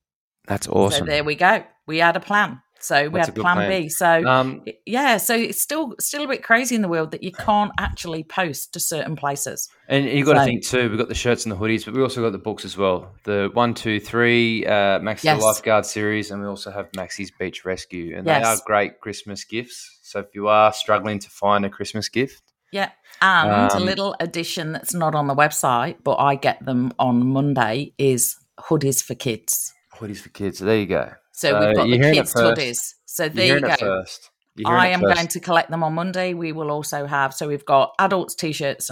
That's 0.46 0.66
So 0.66 0.72
awesome. 0.72 1.06
there 1.06 1.24
we 1.24 1.34
go. 1.34 1.64
We 1.86 1.98
had 1.98 2.16
a 2.16 2.20
plan. 2.20 2.60
So 2.84 3.08
we 3.08 3.14
That's 3.14 3.28
had 3.28 3.34
plan, 3.36 3.56
plan. 3.56 3.82
B. 3.82 3.88
So 3.88 4.24
um, 4.26 4.62
yeah, 4.84 5.16
so 5.16 5.34
it's 5.34 5.60
still 5.60 5.94
still 5.98 6.24
a 6.24 6.28
bit 6.28 6.42
crazy 6.42 6.74
in 6.74 6.82
the 6.82 6.88
world 6.88 7.12
that 7.12 7.22
you 7.22 7.32
can't 7.32 7.72
actually 7.78 8.24
post 8.24 8.72
to 8.74 8.80
certain 8.80 9.16
places. 9.16 9.68
And 9.88 10.04
you've 10.04 10.26
got 10.26 10.34
to 10.34 10.44
think 10.44 10.64
too. 10.66 10.88
We've 10.90 10.98
got 10.98 11.08
the 11.08 11.14
shirts 11.14 11.44
and 11.46 11.52
the 11.52 11.56
hoodies, 11.56 11.84
but 11.84 11.94
we 11.94 12.02
also 12.02 12.22
got 12.22 12.32
the 12.32 12.38
books 12.38 12.64
as 12.64 12.76
well. 12.76 13.14
The 13.24 13.50
one, 13.54 13.74
two, 13.74 14.00
three, 14.00 14.66
uh, 14.66 14.98
Maxi 15.00 15.24
Yes. 15.24 15.40
the 15.40 15.46
Lifeguard 15.46 15.86
series, 15.86 16.30
and 16.30 16.42
we 16.42 16.46
also 16.48 16.70
have 16.70 16.90
Maxi's 16.92 17.30
Beach 17.30 17.64
Rescue, 17.64 18.16
and 18.16 18.26
they 18.26 18.42
are 18.42 18.56
great 18.66 19.00
Christmas 19.00 19.44
gifts. 19.44 19.98
So 20.02 20.20
if 20.20 20.26
you 20.34 20.48
are 20.48 20.72
struggling 20.72 21.18
to 21.20 21.30
find 21.30 21.64
a 21.64 21.70
Christmas 21.70 22.08
gift, 22.08 22.42
Yeah. 22.72 22.90
And 23.22 23.70
a 23.70 23.76
Um, 23.76 23.84
little 23.84 24.16
addition 24.18 24.72
that's 24.72 24.92
not 24.92 25.14
on 25.14 25.28
the 25.28 25.34
website, 25.34 25.98
but 26.02 26.16
I 26.16 26.34
get 26.34 26.64
them 26.64 26.92
on 26.98 27.24
Monday 27.26 27.92
is 27.98 28.36
hoodies 28.58 29.02
for 29.02 29.14
kids. 29.14 29.72
hoodies 29.98 30.18
for 30.18 30.30
kids. 30.30 30.58
So 30.58 30.64
there 30.64 30.76
you 30.78 30.86
go. 30.86 31.12
So, 31.36 31.58
we've 31.58 31.76
got 31.76 31.88
the 31.88 31.98
kids 31.98 32.32
first. 32.32 32.60
hoodies. 32.60 32.78
So 33.06 33.28
there 33.28 33.56
you 33.56 33.60
go. 33.60 33.74
first. 33.76 34.30
I 34.64 34.88
am 34.88 35.00
going 35.00 35.26
to 35.26 35.40
collect 35.40 35.68
them 35.70 35.82
on 35.82 35.94
Monday. 35.94 36.32
We 36.32 36.52
will 36.52 36.70
also 36.70 37.06
have 37.06 37.34
so 37.34 37.48
we've 37.48 37.64
got 37.64 37.92
adults 37.98 38.36
t-shirts, 38.36 38.88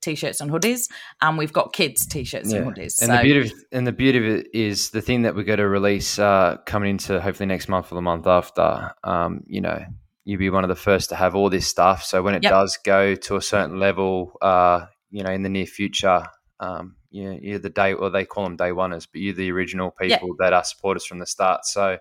t-shirts 0.00 0.40
and 0.40 0.52
hoodies, 0.52 0.88
and 1.20 1.36
we've 1.36 1.52
got 1.52 1.72
kids 1.72 2.06
t-shirts 2.06 2.52
and 2.52 2.64
hoodies. 2.64 3.02
And 3.02 3.10
so 3.10 3.16
the 3.16 3.22
beauty 3.22 3.50
of, 3.50 3.52
and 3.72 3.86
the 3.86 3.92
beauty 3.92 4.18
of 4.18 4.24
it 4.24 4.46
is 4.54 4.90
the 4.90 5.00
thing 5.00 5.22
that 5.22 5.34
we're 5.34 5.42
going 5.42 5.58
to 5.58 5.68
release 5.68 6.18
uh, 6.18 6.58
coming 6.64 6.90
into 6.90 7.20
hopefully 7.20 7.46
next 7.46 7.68
month 7.68 7.90
or 7.90 7.96
the 7.96 8.02
month 8.02 8.28
after. 8.28 8.92
Um, 9.02 9.42
you 9.48 9.60
know, 9.60 9.84
you'll 10.24 10.38
be 10.38 10.50
one 10.50 10.62
of 10.62 10.68
the 10.68 10.76
first 10.76 11.08
to 11.08 11.16
have 11.16 11.34
all 11.34 11.50
this 11.50 11.66
stuff. 11.66 12.04
So 12.04 12.22
when 12.22 12.34
it 12.34 12.44
Yep. 12.44 12.52
does 12.52 12.78
go 12.84 13.16
to 13.16 13.36
a 13.36 13.42
certain 13.42 13.80
level, 13.80 14.36
uh, 14.40 14.86
you 15.10 15.24
know, 15.24 15.30
in 15.32 15.42
the 15.42 15.48
near 15.48 15.66
future, 15.66 16.24
um, 16.60 16.94
you 17.10 17.38
you're 17.42 17.58
the 17.58 17.70
day, 17.70 17.92
or 17.92 18.10
they 18.10 18.24
call 18.24 18.44
them 18.44 18.56
day 18.56 18.70
oneers, 18.70 19.06
but 19.10 19.20
you're 19.20 19.34
the 19.34 19.50
original 19.52 19.94
Yeah. 20.00 20.16
people 20.18 20.36
that 20.38 20.52
are 20.52 20.64
supporters 20.64 21.04
from 21.04 21.18
the 21.18 21.26
start. 21.26 21.64
So 21.66 21.98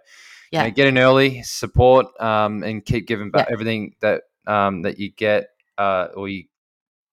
Yeah. 0.51 0.63
you 0.63 0.69
know, 0.69 0.73
get 0.75 0.87
in 0.87 0.97
early, 0.97 1.43
support, 1.43 2.07
um, 2.21 2.63
and 2.63 2.83
keep 2.85 3.07
giving 3.07 3.31
back 3.31 3.47
Yeah. 3.47 3.53
everything 3.53 3.95
that 4.01 4.23
um, 4.47 4.81
that 4.83 4.97
you 4.99 5.11
get, 5.11 5.49
uh, 5.77 6.07
or 6.15 6.27
you 6.27 6.45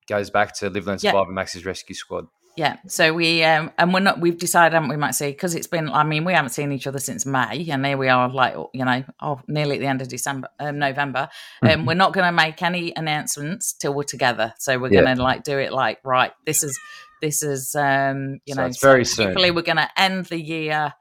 goes 0.09 0.31
back 0.31 0.55
to 0.55 0.71
Live 0.71 0.87
Learn 0.87 0.99
Yeah. 1.03 1.11
Survive 1.11 1.27
and 1.27 1.35
Max's 1.35 1.67
Rescue 1.67 1.95
Squad. 1.95 2.27
yeah, 2.57 2.77
so 2.87 3.13
we 3.13 3.45
um 3.45 3.71
and 3.77 3.93
we're 3.93 4.01
not 4.01 4.19
we've 4.21 4.39
decided, 4.39 4.73
haven't 4.73 4.89
we, 4.89 4.97
Maxie? 4.97 5.27
Because 5.33 5.55
it's 5.55 5.67
been 5.67 5.91
I 5.91 6.05
mean, 6.05 6.25
we 6.25 6.33
haven't 6.33 6.51
seen 6.53 6.73
each 6.73 6.87
other 6.87 6.99
since 7.01 7.27
May, 7.27 7.69
and 7.69 7.85
here 7.85 7.99
we 7.99 8.09
are, 8.09 8.31
like 8.31 8.55
you 8.73 8.85
know, 8.87 9.05
oh, 9.21 9.41
nearly 9.49 9.75
at 9.77 9.81
the 9.81 9.87
end 9.87 10.01
of 10.01 10.09
December, 10.09 10.49
um, 10.59 10.79
November. 10.79 11.29
Um, 11.61 11.69
Mhm. 11.83 11.87
we're 11.87 11.95
not 11.95 12.15
going 12.15 12.25
to 12.27 12.33
make 12.33 12.63
any 12.63 12.95
announcements 12.97 13.75
till 13.75 13.93
we're 13.93 14.05
together. 14.05 14.55
So 14.59 14.79
we're 14.79 14.93
Yeah. 14.93 15.03
going 15.03 15.17
to 15.17 15.23
like 15.23 15.43
do 15.43 15.59
it 15.59 15.73
like 15.73 15.99
right. 16.05 16.33
This 16.47 16.63
is 16.63 16.79
this 17.23 17.43
is 17.43 17.75
um 17.75 18.39
you 18.47 18.55
So 18.55 18.61
know 18.61 18.67
it's 18.69 18.81
very 18.83 19.05
soon. 19.05 19.27
Hopefully, 19.29 19.51
we're 19.51 19.63
going 19.63 19.77
to 19.77 19.89
end 19.97 20.27
the 20.27 20.41
year 20.41 20.93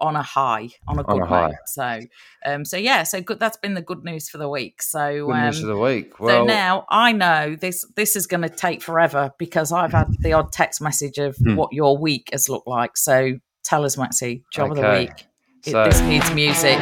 on 0.00 0.14
a 0.14 0.22
high, 0.22 0.68
on 0.86 0.96
a 0.98 1.02
On 1.08 1.16
good 1.18 1.22
a 1.24 1.26
high. 1.26 1.52
So, 1.66 2.00
um, 2.46 2.64
so 2.64 2.76
yeah, 2.76 3.02
so 3.02 3.20
good. 3.20 3.40
That's 3.40 3.56
been 3.56 3.74
the 3.74 3.82
good 3.82 4.04
news 4.04 4.28
for 4.28 4.38
the 4.38 4.48
week. 4.48 4.80
So, 4.80 5.26
Good 5.26 5.32
um, 5.32 5.44
news 5.46 5.60
of 5.60 5.66
the 5.68 5.76
week. 5.76 6.20
Well, 6.20 6.42
so 6.42 6.44
now 6.44 6.86
I 6.88 7.10
know 7.10 7.56
this. 7.60 7.84
This 7.96 8.14
is 8.14 8.28
going 8.28 8.42
to 8.42 8.48
take 8.48 8.80
forever 8.80 9.32
because 9.40 9.72
I've 9.72 9.90
had 9.90 10.06
the 10.20 10.34
odd 10.34 10.52
text 10.52 10.80
message 10.80 11.18
of 11.18 11.36
Hmm. 11.38 11.56
what 11.56 11.72
your 11.72 11.98
week 11.98 12.28
has 12.30 12.48
looked 12.48 12.68
like. 12.68 12.96
So 12.96 13.32
tell 13.64 13.84
us, 13.84 13.96
Maxie, 13.98 14.44
job 14.52 14.70
of 14.70 14.76
the 14.76 14.88
week. 14.88 15.26
It- 15.66 15.72
So- 15.72 15.84
this 15.84 16.00
needs 16.02 16.32
music. 16.32 16.78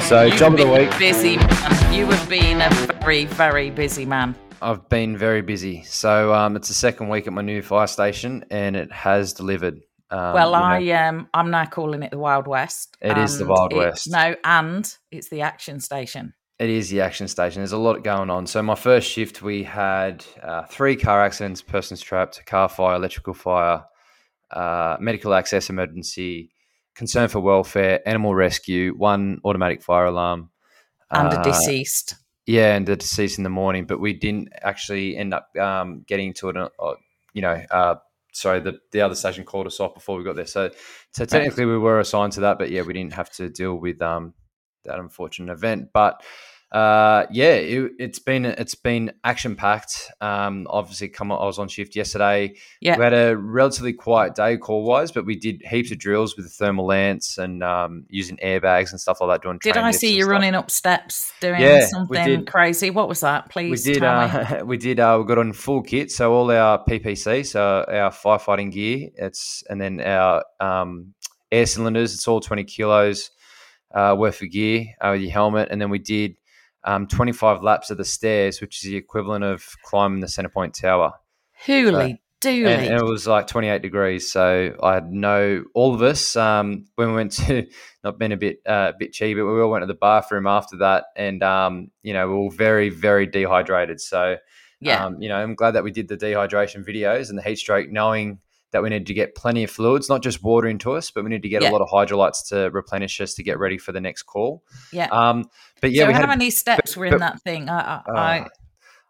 so 0.00 0.22
You've 0.24 0.36
job 0.38 0.52
of 0.54 0.58
the 0.60 0.68
week. 0.68 0.98
busy 0.98 1.36
man. 1.38 1.94
You 1.94 2.06
have 2.06 2.28
been 2.28 2.60
a 2.60 2.70
very, 3.00 3.24
very 3.24 3.70
busy 3.70 4.04
man. 4.04 4.34
I've 4.60 4.88
been 4.88 5.16
very 5.16 5.42
busy. 5.42 5.82
So 5.84 6.34
um, 6.34 6.56
it's 6.56 6.68
the 6.68 6.74
second 6.74 7.08
week 7.08 7.26
at 7.26 7.32
my 7.32 7.42
new 7.42 7.62
fire 7.62 7.86
station, 7.86 8.44
and 8.50 8.76
it 8.76 8.90
has 8.92 9.32
delivered. 9.32 9.80
Um, 10.10 10.34
well, 10.34 10.50
you 10.80 10.88
know, 10.88 10.96
I 10.96 11.08
um, 11.08 11.28
I'm 11.34 11.50
now 11.50 11.66
calling 11.66 12.02
it 12.02 12.10
the 12.10 12.18
Wild 12.18 12.46
West. 12.46 12.96
It 13.00 13.18
is 13.18 13.38
the 13.38 13.46
Wild 13.46 13.72
it- 13.72 13.76
West. 13.76 14.10
No, 14.10 14.34
and 14.44 14.96
it's 15.10 15.28
the 15.28 15.42
action 15.42 15.80
station. 15.80 16.34
It 16.58 16.70
is 16.70 16.90
the 16.90 17.02
action 17.02 17.28
station. 17.28 17.60
There's 17.60 17.70
a 17.70 17.78
lot 17.78 18.02
going 18.02 18.30
on. 18.30 18.48
So 18.48 18.60
my 18.62 18.74
first 18.74 19.08
shift, 19.08 19.42
we 19.42 19.62
had 19.62 20.24
uh, 20.42 20.64
three 20.64 20.96
car 20.96 21.22
accidents, 21.22 21.62
persons 21.62 22.00
trapped, 22.00 22.44
car 22.46 22.68
fire, 22.68 22.96
electrical 22.96 23.32
fire, 23.34 23.84
uh, 24.50 24.96
medical 24.98 25.34
access 25.34 25.70
emergency, 25.70 26.50
concern 26.96 27.28
for 27.28 27.38
welfare, 27.38 28.00
animal 28.08 28.34
rescue, 28.34 28.92
one 28.96 29.40
automatic 29.44 29.82
fire 29.82 30.06
alarm, 30.06 30.50
And 31.12 31.32
a 31.32 31.38
uh, 31.38 31.42
deceased. 31.44 32.16
Yeah, 32.48 32.76
and 32.76 32.88
the 32.88 32.96
deceased 32.96 33.36
in 33.36 33.44
the 33.44 33.50
morning, 33.50 33.84
but 33.84 34.00
we 34.00 34.14
didn't 34.14 34.54
actually 34.62 35.18
end 35.18 35.34
up 35.34 35.54
um, 35.60 36.02
getting 36.08 36.32
to 36.32 36.48
it. 36.48 36.56
Uh, 36.56 36.94
you 37.34 37.42
know, 37.42 37.62
uh, 37.70 37.96
sorry, 38.32 38.60
the 38.60 38.78
the 38.90 39.02
other 39.02 39.14
station 39.14 39.44
called 39.44 39.66
us 39.66 39.80
off 39.80 39.92
before 39.92 40.16
we 40.16 40.24
got 40.24 40.34
there. 40.34 40.46
So, 40.46 40.70
so 41.10 41.26
technically 41.26 41.66
we 41.66 41.76
were 41.76 42.00
assigned 42.00 42.32
to 42.32 42.40
that, 42.40 42.58
but 42.58 42.70
yeah, 42.70 42.80
we 42.80 42.94
didn't 42.94 43.12
have 43.12 43.30
to 43.32 43.50
deal 43.50 43.74
with 43.74 44.00
um, 44.00 44.32
that 44.84 44.98
unfortunate 44.98 45.52
event. 45.52 45.90
But 45.92 46.22
uh, 46.70 47.24
yeah, 47.30 47.52
it, 47.52 47.92
it's 47.98 48.18
been 48.18 48.44
it's 48.44 48.74
been 48.74 49.12
action 49.24 49.56
packed. 49.56 50.10
Um, 50.20 50.66
obviously, 50.68 51.08
come 51.08 51.32
on, 51.32 51.40
I 51.40 51.46
was 51.46 51.58
on 51.58 51.68
shift 51.68 51.96
yesterday. 51.96 52.56
Yeah. 52.82 52.98
we 52.98 53.04
had 53.04 53.14
a 53.14 53.36
relatively 53.36 53.94
quiet 53.94 54.34
day 54.34 54.58
call 54.58 54.84
wise, 54.84 55.10
but 55.10 55.24
we 55.24 55.34
did 55.36 55.62
heaps 55.62 55.90
of 55.92 55.98
drills 55.98 56.36
with 56.36 56.44
the 56.44 56.50
thermal 56.50 56.84
lance 56.84 57.38
and 57.38 57.62
um, 57.62 58.04
using 58.10 58.36
airbags 58.38 58.90
and 58.90 59.00
stuff 59.00 59.20
like 59.22 59.30
that. 59.30 59.42
Doing 59.42 59.58
Did 59.62 59.78
I 59.78 59.92
see 59.92 60.14
you 60.14 60.26
running 60.26 60.54
up 60.54 60.70
steps 60.70 61.32
doing 61.40 61.60
Yeah, 61.60 61.86
something 61.86 62.44
crazy? 62.44 62.90
What 62.90 63.08
was 63.08 63.20
that? 63.20 63.48
Please, 63.48 63.86
We 63.86 63.94
did. 63.94 64.00
tell 64.00 64.28
me. 64.28 64.34
Uh, 64.34 64.64
we 64.66 64.76
did. 64.76 65.00
Uh, 65.00 65.16
we 65.20 65.26
got 65.26 65.38
on 65.38 65.54
full 65.54 65.82
kit, 65.82 66.10
so 66.10 66.34
all 66.34 66.50
our 66.50 66.84
PPE, 66.84 67.46
so 67.46 67.86
our 67.88 68.10
firefighting 68.10 68.72
gear. 68.72 69.08
It's 69.14 69.62
and 69.70 69.80
then 69.80 70.00
our 70.00 70.44
um, 70.60 71.14
air 71.50 71.64
cylinders. 71.64 72.12
It's 72.12 72.28
all 72.28 72.40
twenty 72.40 72.64
kilos 72.64 73.30
uh, 73.94 74.14
worth 74.18 74.42
of 74.42 74.50
gear 74.50 74.84
uh, 75.00 75.10
with 75.12 75.22
your 75.22 75.30
helmet, 75.30 75.68
and 75.70 75.80
then 75.80 75.88
we 75.88 75.98
did 75.98 76.36
um, 76.88 77.06
twenty 77.06 77.32
five 77.32 77.62
laps 77.62 77.90
of 77.90 77.98
the 77.98 78.04
stairs, 78.04 78.60
which 78.60 78.84
is 78.84 78.90
the 78.90 78.96
equivalent 78.96 79.44
of 79.44 79.64
climbing 79.84 80.20
the 80.20 80.26
Centrepoint 80.26 80.72
Tower. 80.72 81.12
Hooly 81.66 82.20
dooly. 82.40 82.66
And, 82.66 82.86
and 82.86 83.00
it 83.00 83.04
was 83.04 83.26
like 83.26 83.46
28 83.46 83.82
degrees. 83.82 84.30
So 84.30 84.76
I 84.82 84.94
had 84.94 85.10
no, 85.10 85.64
all 85.74 85.94
of 85.94 86.02
us, 86.02 86.36
um, 86.36 86.86
when 86.94 87.08
we 87.08 87.14
went 87.14 87.32
to, 87.32 87.66
not 88.04 88.18
being 88.18 88.32
a 88.32 88.36
bit, 88.36 88.60
uh, 88.66 88.92
bit 88.98 89.12
cheap, 89.12 89.36
but 89.36 89.44
we 89.44 89.60
all 89.60 89.70
went 89.70 89.82
to 89.82 89.86
the 89.86 89.94
bathroom 89.94 90.46
after 90.46 90.78
that. 90.78 91.06
And, 91.16 91.42
um, 91.42 91.90
you 92.02 92.12
know, 92.12 92.26
we 92.28 92.34
were 92.34 92.38
all 92.38 92.50
very, 92.50 92.90
very 92.90 93.26
dehydrated. 93.26 94.00
So, 94.00 94.36
yeah. 94.80 95.04
um, 95.04 95.20
you 95.20 95.28
know, 95.28 95.36
I'm 95.36 95.54
glad 95.54 95.72
that 95.72 95.84
we 95.84 95.90
did 95.90 96.08
the 96.08 96.16
dehydration 96.16 96.86
videos 96.86 97.28
and 97.28 97.38
the 97.38 97.42
heat 97.42 97.56
stroke, 97.56 97.90
knowing 97.90 98.38
that 98.72 98.82
we 98.82 98.88
need 98.90 99.06
to 99.06 99.14
get 99.14 99.34
plenty 99.34 99.64
of 99.64 99.70
fluids, 99.70 100.08
not 100.08 100.22
just 100.22 100.42
water 100.42 100.68
into 100.68 100.92
us, 100.92 101.10
but 101.10 101.24
we 101.24 101.30
need 101.30 101.42
to 101.42 101.48
get 101.48 101.62
Yeah. 101.62 101.70
a 101.70 101.72
lot 101.72 101.80
of 101.80 101.88
Hydralytes 101.88 102.46
to 102.48 102.70
replenish 102.70 103.20
us 103.20 103.34
to 103.34 103.42
get 103.42 103.58
ready 103.58 103.78
for 103.78 103.92
the 103.92 104.00
next 104.00 104.24
call. 104.24 104.62
yeah. 104.92 105.06
Um, 105.10 105.48
but 105.80 105.92
yeah, 105.92 106.02
so 106.02 106.06
we 106.08 106.12
how 106.12 106.20
had 106.20 106.28
many 106.28 106.50
steps 106.50 106.96
were 106.96 107.06
in 107.06 107.12
but- 107.12 107.20
that 107.20 107.40
thing? 107.42 107.68
I, 107.68 107.78
I, 107.80 108.02
uh, 108.06 108.48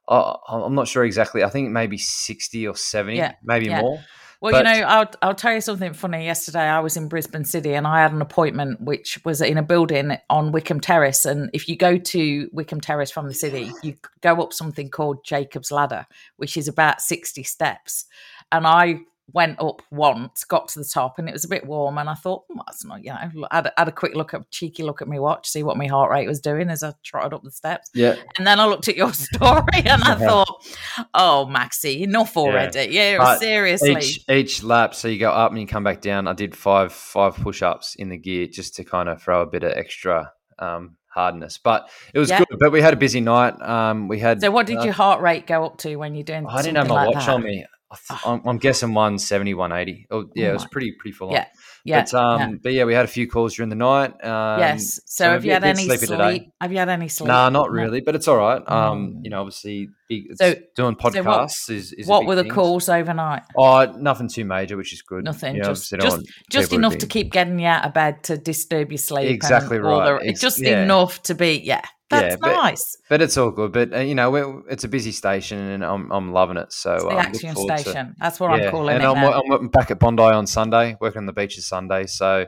I, 0.09 0.15
I, 0.15 0.65
I'm 0.65 0.75
not 0.75 0.88
sure 0.88 1.05
exactly. 1.05 1.43
I 1.45 1.49
think 1.50 1.71
maybe 1.71 1.99
60 1.99 2.67
or 2.69 2.77
70, 2.77 3.17
Yeah, 3.19 3.33
maybe 3.43 3.67
yeah. 3.67 3.81
more. 3.81 4.00
well, 4.41 4.53
but- 4.53 4.59
you 4.59 4.81
know, 4.81 4.87
I'll, 4.87 5.11
I'll 5.23 5.35
tell 5.35 5.53
you 5.55 5.61
something 5.61 5.93
funny. 5.93 6.25
Yesterday, 6.25 6.61
I 6.62 6.79
was 6.81 6.97
in 6.97 7.09
Brisbane 7.09 7.45
City 7.45 7.75
and 7.75 7.87
I 7.87 8.00
had 8.03 8.12
an 8.12 8.23
appointment 8.23 8.81
which 8.81 9.19
was 9.25 9.41
in 9.41 9.59
a 9.59 9.62
building 9.62 10.17
on 10.31 10.53
Wickham 10.53 10.81
Terrace. 10.81 11.25
And 11.25 11.50
if 11.53 11.69
you 11.69 11.77
go 11.77 11.99
to 11.99 12.49
Wickham 12.53 12.81
Terrace 12.81 13.11
from 13.11 13.27
the 13.27 13.35
city, 13.35 13.73
you 13.83 13.97
go 14.21 14.41
up 14.41 14.53
something 14.53 14.88
called 14.88 15.25
Jacob's 15.25 15.73
Ladder, 15.73 16.07
which 16.37 16.57
is 16.57 16.69
about 16.69 17.00
60 17.00 17.43
steps. 17.43 18.05
And 18.53 18.67
I 18.67 19.00
went 19.32 19.61
up 19.61 19.82
once, 19.90 20.44
got 20.44 20.68
to 20.68 20.78
the 20.78 20.85
top, 20.85 21.18
and 21.18 21.28
it 21.28 21.32
was 21.32 21.44
a 21.44 21.49
bit 21.49 21.66
warm. 21.66 21.99
And 21.99 22.08
I 22.08 22.14
thought, 22.14 22.44
"Hmm, 22.50 22.61
that's 22.66 22.85
not, 22.85 23.04
you 23.04 23.11
know, 23.11 23.47
I 23.50 23.56
had, 23.56 23.70
had 23.76 23.88
a 23.88 23.92
quick 23.92 24.14
look 24.14 24.32
at, 24.35 24.50
cheeky 24.50 24.82
look 24.82 25.02
at 25.02 25.08
my 25.08 25.18
watch, 25.18 25.49
see 25.49 25.62
what 25.62 25.76
my 25.76 25.87
heart 25.87 26.11
rate 26.11 26.26
was 26.26 26.40
doing 26.40 26.70
as 26.70 26.82
I 26.82 26.94
trotted 27.02 27.35
up 27.35 27.42
the 27.42 27.50
steps. 27.50 27.90
Yeah. 27.94 28.16
And 28.38 28.47
then 28.47 28.58
I 28.61 28.66
looked 28.66 28.88
at 28.88 28.97
your 28.97 29.12
story 29.12 29.66
and 29.85 30.02
I 30.02 30.14
thought, 30.26 30.66
oh, 31.14 31.47
Maxie, 31.47 32.02
enough 32.02 32.37
already. 32.37 32.88
Yeah, 32.90 33.18
But 33.18 33.38
seriously. 33.38 33.97
each 33.99 34.25
each 34.30 34.62
lap 34.62 34.94
so 34.94 35.08
you 35.08 35.18
go 35.18 35.30
up 35.30 35.50
and 35.50 35.61
you 35.61 35.66
come 35.66 35.85
back 35.85 36.00
down 36.00 36.26
i 36.26 36.32
did 36.32 36.56
five 36.56 36.92
five 36.92 37.35
push-ups 37.37 37.94
in 37.97 38.08
the 38.08 38.16
gear 38.16 38.47
just 38.47 38.75
to 38.76 38.85
kind 38.85 39.08
of 39.08 39.20
throw 39.23 39.42
a 39.42 39.47
bit 39.47 39.62
of 39.64 39.73
extra 39.73 40.32
um, 40.58 40.97
hardness 41.08 41.58
but 41.58 41.88
it 42.14 42.18
was 42.18 42.30
Yeah. 42.30 42.38
good 42.38 42.58
but 42.58 42.73
we 42.73 42.80
had 42.80 42.92
a 42.94 42.97
busy 42.97 43.20
night 43.20 43.61
um, 43.62 44.08
we 44.08 44.18
had 44.18 44.40
so, 44.40 44.50
what 44.50 44.66
did 44.66 44.78
uh, 44.78 44.82
your 44.85 44.92
heart 44.92 45.20
rate 45.20 45.47
go 45.47 45.64
up 45.64 45.78
to 45.78 45.97
when 45.97 46.14
you're 46.14 46.25
doing 46.25 46.47
i 46.47 46.62
didn't 46.62 46.76
have 46.76 46.88
my 46.88 46.94
like 47.06 47.14
watch 47.14 47.26
that? 47.26 47.35
on 47.35 47.42
me 47.42 47.64
th- 47.97 48.21
I'm, 48.26 48.42
I'm 48.47 48.59
guessing 48.59 48.92
170 48.95 49.54
180 49.54 50.07
oh 50.11 50.28
yeah 50.35 50.47
Oh 50.47 50.50
it 50.50 50.52
was 50.54 50.66
pretty 50.66 50.92
pretty 50.99 51.12
full 51.12 51.33
Yeah, 51.33 51.40
on 51.40 51.47
Yeah. 51.85 52.02
but 52.02 52.14
um 52.14 52.40
yeah. 52.40 52.57
but 52.62 52.73
yeah 52.73 52.85
we 52.85 52.92
had 52.95 53.04
a 53.04 53.09
few 53.09 53.26
calls 53.28 53.54
during 53.54 53.71
the 53.71 53.76
night 53.76 54.12
um, 54.25 54.59
yes. 54.61 55.00
So, 55.07 55.25
some 55.25 55.33
have 55.33 55.45
you 55.45 55.52
had 55.52 55.64
any 55.64 55.85
sleep? 55.85 56.00
today. 56.00 56.50
Have 56.61 56.71
you 56.73 56.78
had 56.78 56.88
any 56.88 57.09
sleep? 57.09 57.28
Nah, 57.28 57.49
not 57.49 57.68
No. 57.68 57.73
really, 57.73 58.00
but 58.00 58.14
it's 58.14 58.28
all 58.28 58.37
right. 58.37 58.62
Um, 58.66 59.14
Mm. 59.16 59.21
you 59.25 59.30
know, 59.30 59.40
obviously, 59.40 59.88
big, 60.09 60.25
So- 60.37 60.54
doing 60.76 60.97
so 61.00 61.23
what- 61.23 61.49
podcasts 61.49 61.71
is, 61.71 61.92
is 61.92 62.07
a 62.09 62.11
What 62.11 62.26
were 62.26 62.35
the 62.35 62.42
thing. 62.42 62.52
calls 62.52 62.88
overnight? 62.88 63.42
Oh, 63.57 63.85
nothing 63.97 64.28
too 64.28 64.45
major, 64.45 64.76
which 64.76 64.92
is 64.92 65.02
good. 65.02 65.25
Nothing, 65.25 65.57
You 65.57 65.62
know, 65.62 65.68
just- 65.68 65.92
obviously 65.95 66.25
Just 66.50 66.73
enough 66.73 66.92
be- 66.95 66.99
to 66.99 67.07
keep 67.07 67.33
getting 67.33 67.59
you 67.59 67.66
out 67.66 67.85
of 67.87 67.95
bed 67.95 68.23
to 68.25 68.37
disturb 68.37 68.90
your 68.92 68.99
sleep. 68.99 69.30
Exactly 69.30 69.78
right. 69.78 70.21
the- 70.21 70.28
Ex- 70.28 70.40
just 70.40 70.61
yeah. 70.61 70.83
enough 70.83 71.23
to 71.25 71.35
be, 71.35 71.61
yeah, 71.64 71.83
that's 72.11 72.33
Yeah, 72.35 72.37
but- 72.41 72.53
nice. 72.62 72.97
But 73.09 73.23
it's 73.23 73.37
all 73.37 73.50
good. 73.50 73.73
But 73.73 73.93
uh, 73.95 73.99
you 73.99 74.15
know, 74.15 74.31
we're, 74.31 74.62
it's 74.69 74.85
a 74.85 74.88
busy 74.88 75.12
station, 75.12 75.59
and 75.59 75.85
I'm 75.85 76.11
I'm 76.11 76.33
loving 76.33 76.57
it. 76.57 76.73
So 76.73 76.95
It's 76.95 77.03
the 77.05 77.09
look 77.11 77.19
action 77.19 77.55
forward 77.55 77.77
to- 77.77 77.83
station. 77.83 78.15
That's 78.19 78.41
what 78.41 78.50
I'm 78.50 78.71
calling 78.71 78.95
and 78.97 79.05
it. 79.05 79.07
I'm. 79.07 79.53
I'm 79.53 79.69
back 79.69 79.91
at 79.91 79.99
Bondi 79.99 80.23
on 80.23 80.47
Sunday, 80.47 80.97
working 81.00 81.21
on 81.21 81.27
the 81.27 81.33
beaches 81.33 81.67
Sunday. 81.67 82.07
So 82.07 82.47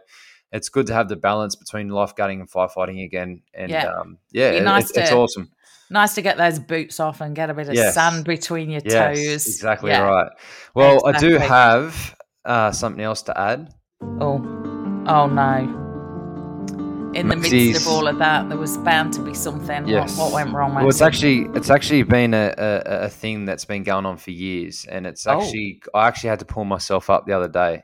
it's 0.52 0.68
good 0.68 0.86
to 0.88 0.94
have 0.94 1.08
the 1.08 1.16
balance 1.16 1.54
between 1.56 1.88
lifeguarding 1.90 2.40
and 2.40 2.50
firefighting 2.50 3.04
again. 3.04 3.42
And 3.54 3.70
Yeah. 3.70 3.86
um, 3.92 4.18
yeah, 4.32 4.50
Be 4.50 4.56
it- 4.58 4.64
nice 4.64 4.90
it's, 4.90 4.98
it's 4.98 5.12
awesome. 5.12 5.50
Nice 5.92 6.14
to 6.14 6.22
get 6.22 6.36
those 6.36 6.60
boots 6.60 7.00
off 7.00 7.20
and 7.20 7.34
get 7.34 7.50
a 7.50 7.54
bit 7.54 7.68
of 7.68 7.74
Yes. 7.74 7.94
sand 7.94 8.24
between 8.24 8.70
your 8.70 8.80
Yes, 8.84 9.16
toes. 9.18 9.46
exactly 9.48 9.90
Yeah. 9.90 10.02
right. 10.02 10.30
Well, 10.74 11.04
I 11.04 11.18
do 11.18 11.36
have 11.36 12.14
uh, 12.44 12.70
something 12.70 13.02
else 13.02 13.22
to 13.22 13.36
add. 13.38 13.74
Oh, 14.20 14.40
oh 15.08 15.26
no. 15.26 15.89
In 17.14 17.28
the 17.28 17.36
midst 17.36 17.86
of 17.86 17.92
all 17.92 18.06
of 18.06 18.18
that, 18.18 18.48
there 18.48 18.56
was 18.58 18.76
bound 18.78 19.12
to 19.14 19.20
be 19.20 19.34
something. 19.34 19.86
Yes. 19.88 20.16
What, 20.16 20.26
what 20.26 20.32
went 20.44 20.54
wrong? 20.54 20.74
Well, 20.74 20.88
it's 20.88 21.00
actually 21.02 21.48
it's 21.56 21.68
actually 21.70 22.04
been 22.04 22.34
a, 22.34 22.54
a, 22.56 22.82
a 23.06 23.08
thing 23.08 23.44
that's 23.46 23.64
been 23.64 23.82
going 23.82 24.06
on 24.06 24.16
for 24.16 24.30
years, 24.30 24.86
and 24.88 25.06
it's 25.06 25.26
Oh. 25.26 25.40
actually 25.40 25.82
I 25.92 26.06
actually 26.06 26.30
had 26.30 26.38
to 26.38 26.44
pull 26.44 26.64
myself 26.64 27.10
up 27.10 27.26
the 27.26 27.32
other 27.32 27.48
day. 27.48 27.82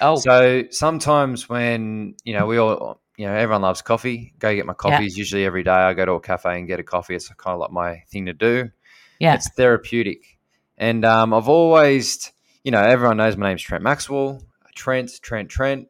oh, 0.00 0.16
So 0.16 0.64
sometimes 0.70 1.48
when 1.48 2.14
you 2.24 2.34
know 2.34 2.46
we 2.46 2.58
all 2.58 3.00
you 3.16 3.26
know 3.26 3.34
everyone 3.34 3.62
loves 3.62 3.82
coffee, 3.82 4.32
go 4.38 4.54
get 4.54 4.64
my 4.64 4.72
Yeah. 4.72 4.96
coffees. 4.96 5.16
Usually 5.18 5.44
every 5.44 5.64
day 5.64 5.72
I 5.72 5.92
go 5.94 6.04
to 6.06 6.12
a 6.12 6.20
cafe 6.20 6.56
and 6.58 6.68
get 6.68 6.78
a 6.78 6.84
coffee. 6.84 7.16
It's 7.16 7.28
kind 7.30 7.54
of 7.54 7.60
like 7.60 7.72
my 7.72 8.02
thing 8.12 8.26
to 8.26 8.32
do. 8.32 8.70
yeah, 9.18 9.34
It's 9.34 9.50
therapeutic, 9.50 10.38
and 10.76 11.04
um, 11.04 11.34
I've 11.34 11.48
always 11.48 12.32
you 12.62 12.70
know 12.70 12.80
everyone 12.82 13.16
knows 13.16 13.36
my 13.36 13.48
name's 13.48 13.62
Trent 13.62 13.82
Maxwell. 13.82 14.40
Trent, 14.76 15.10
Trent, 15.20 15.48
Trent. 15.48 15.88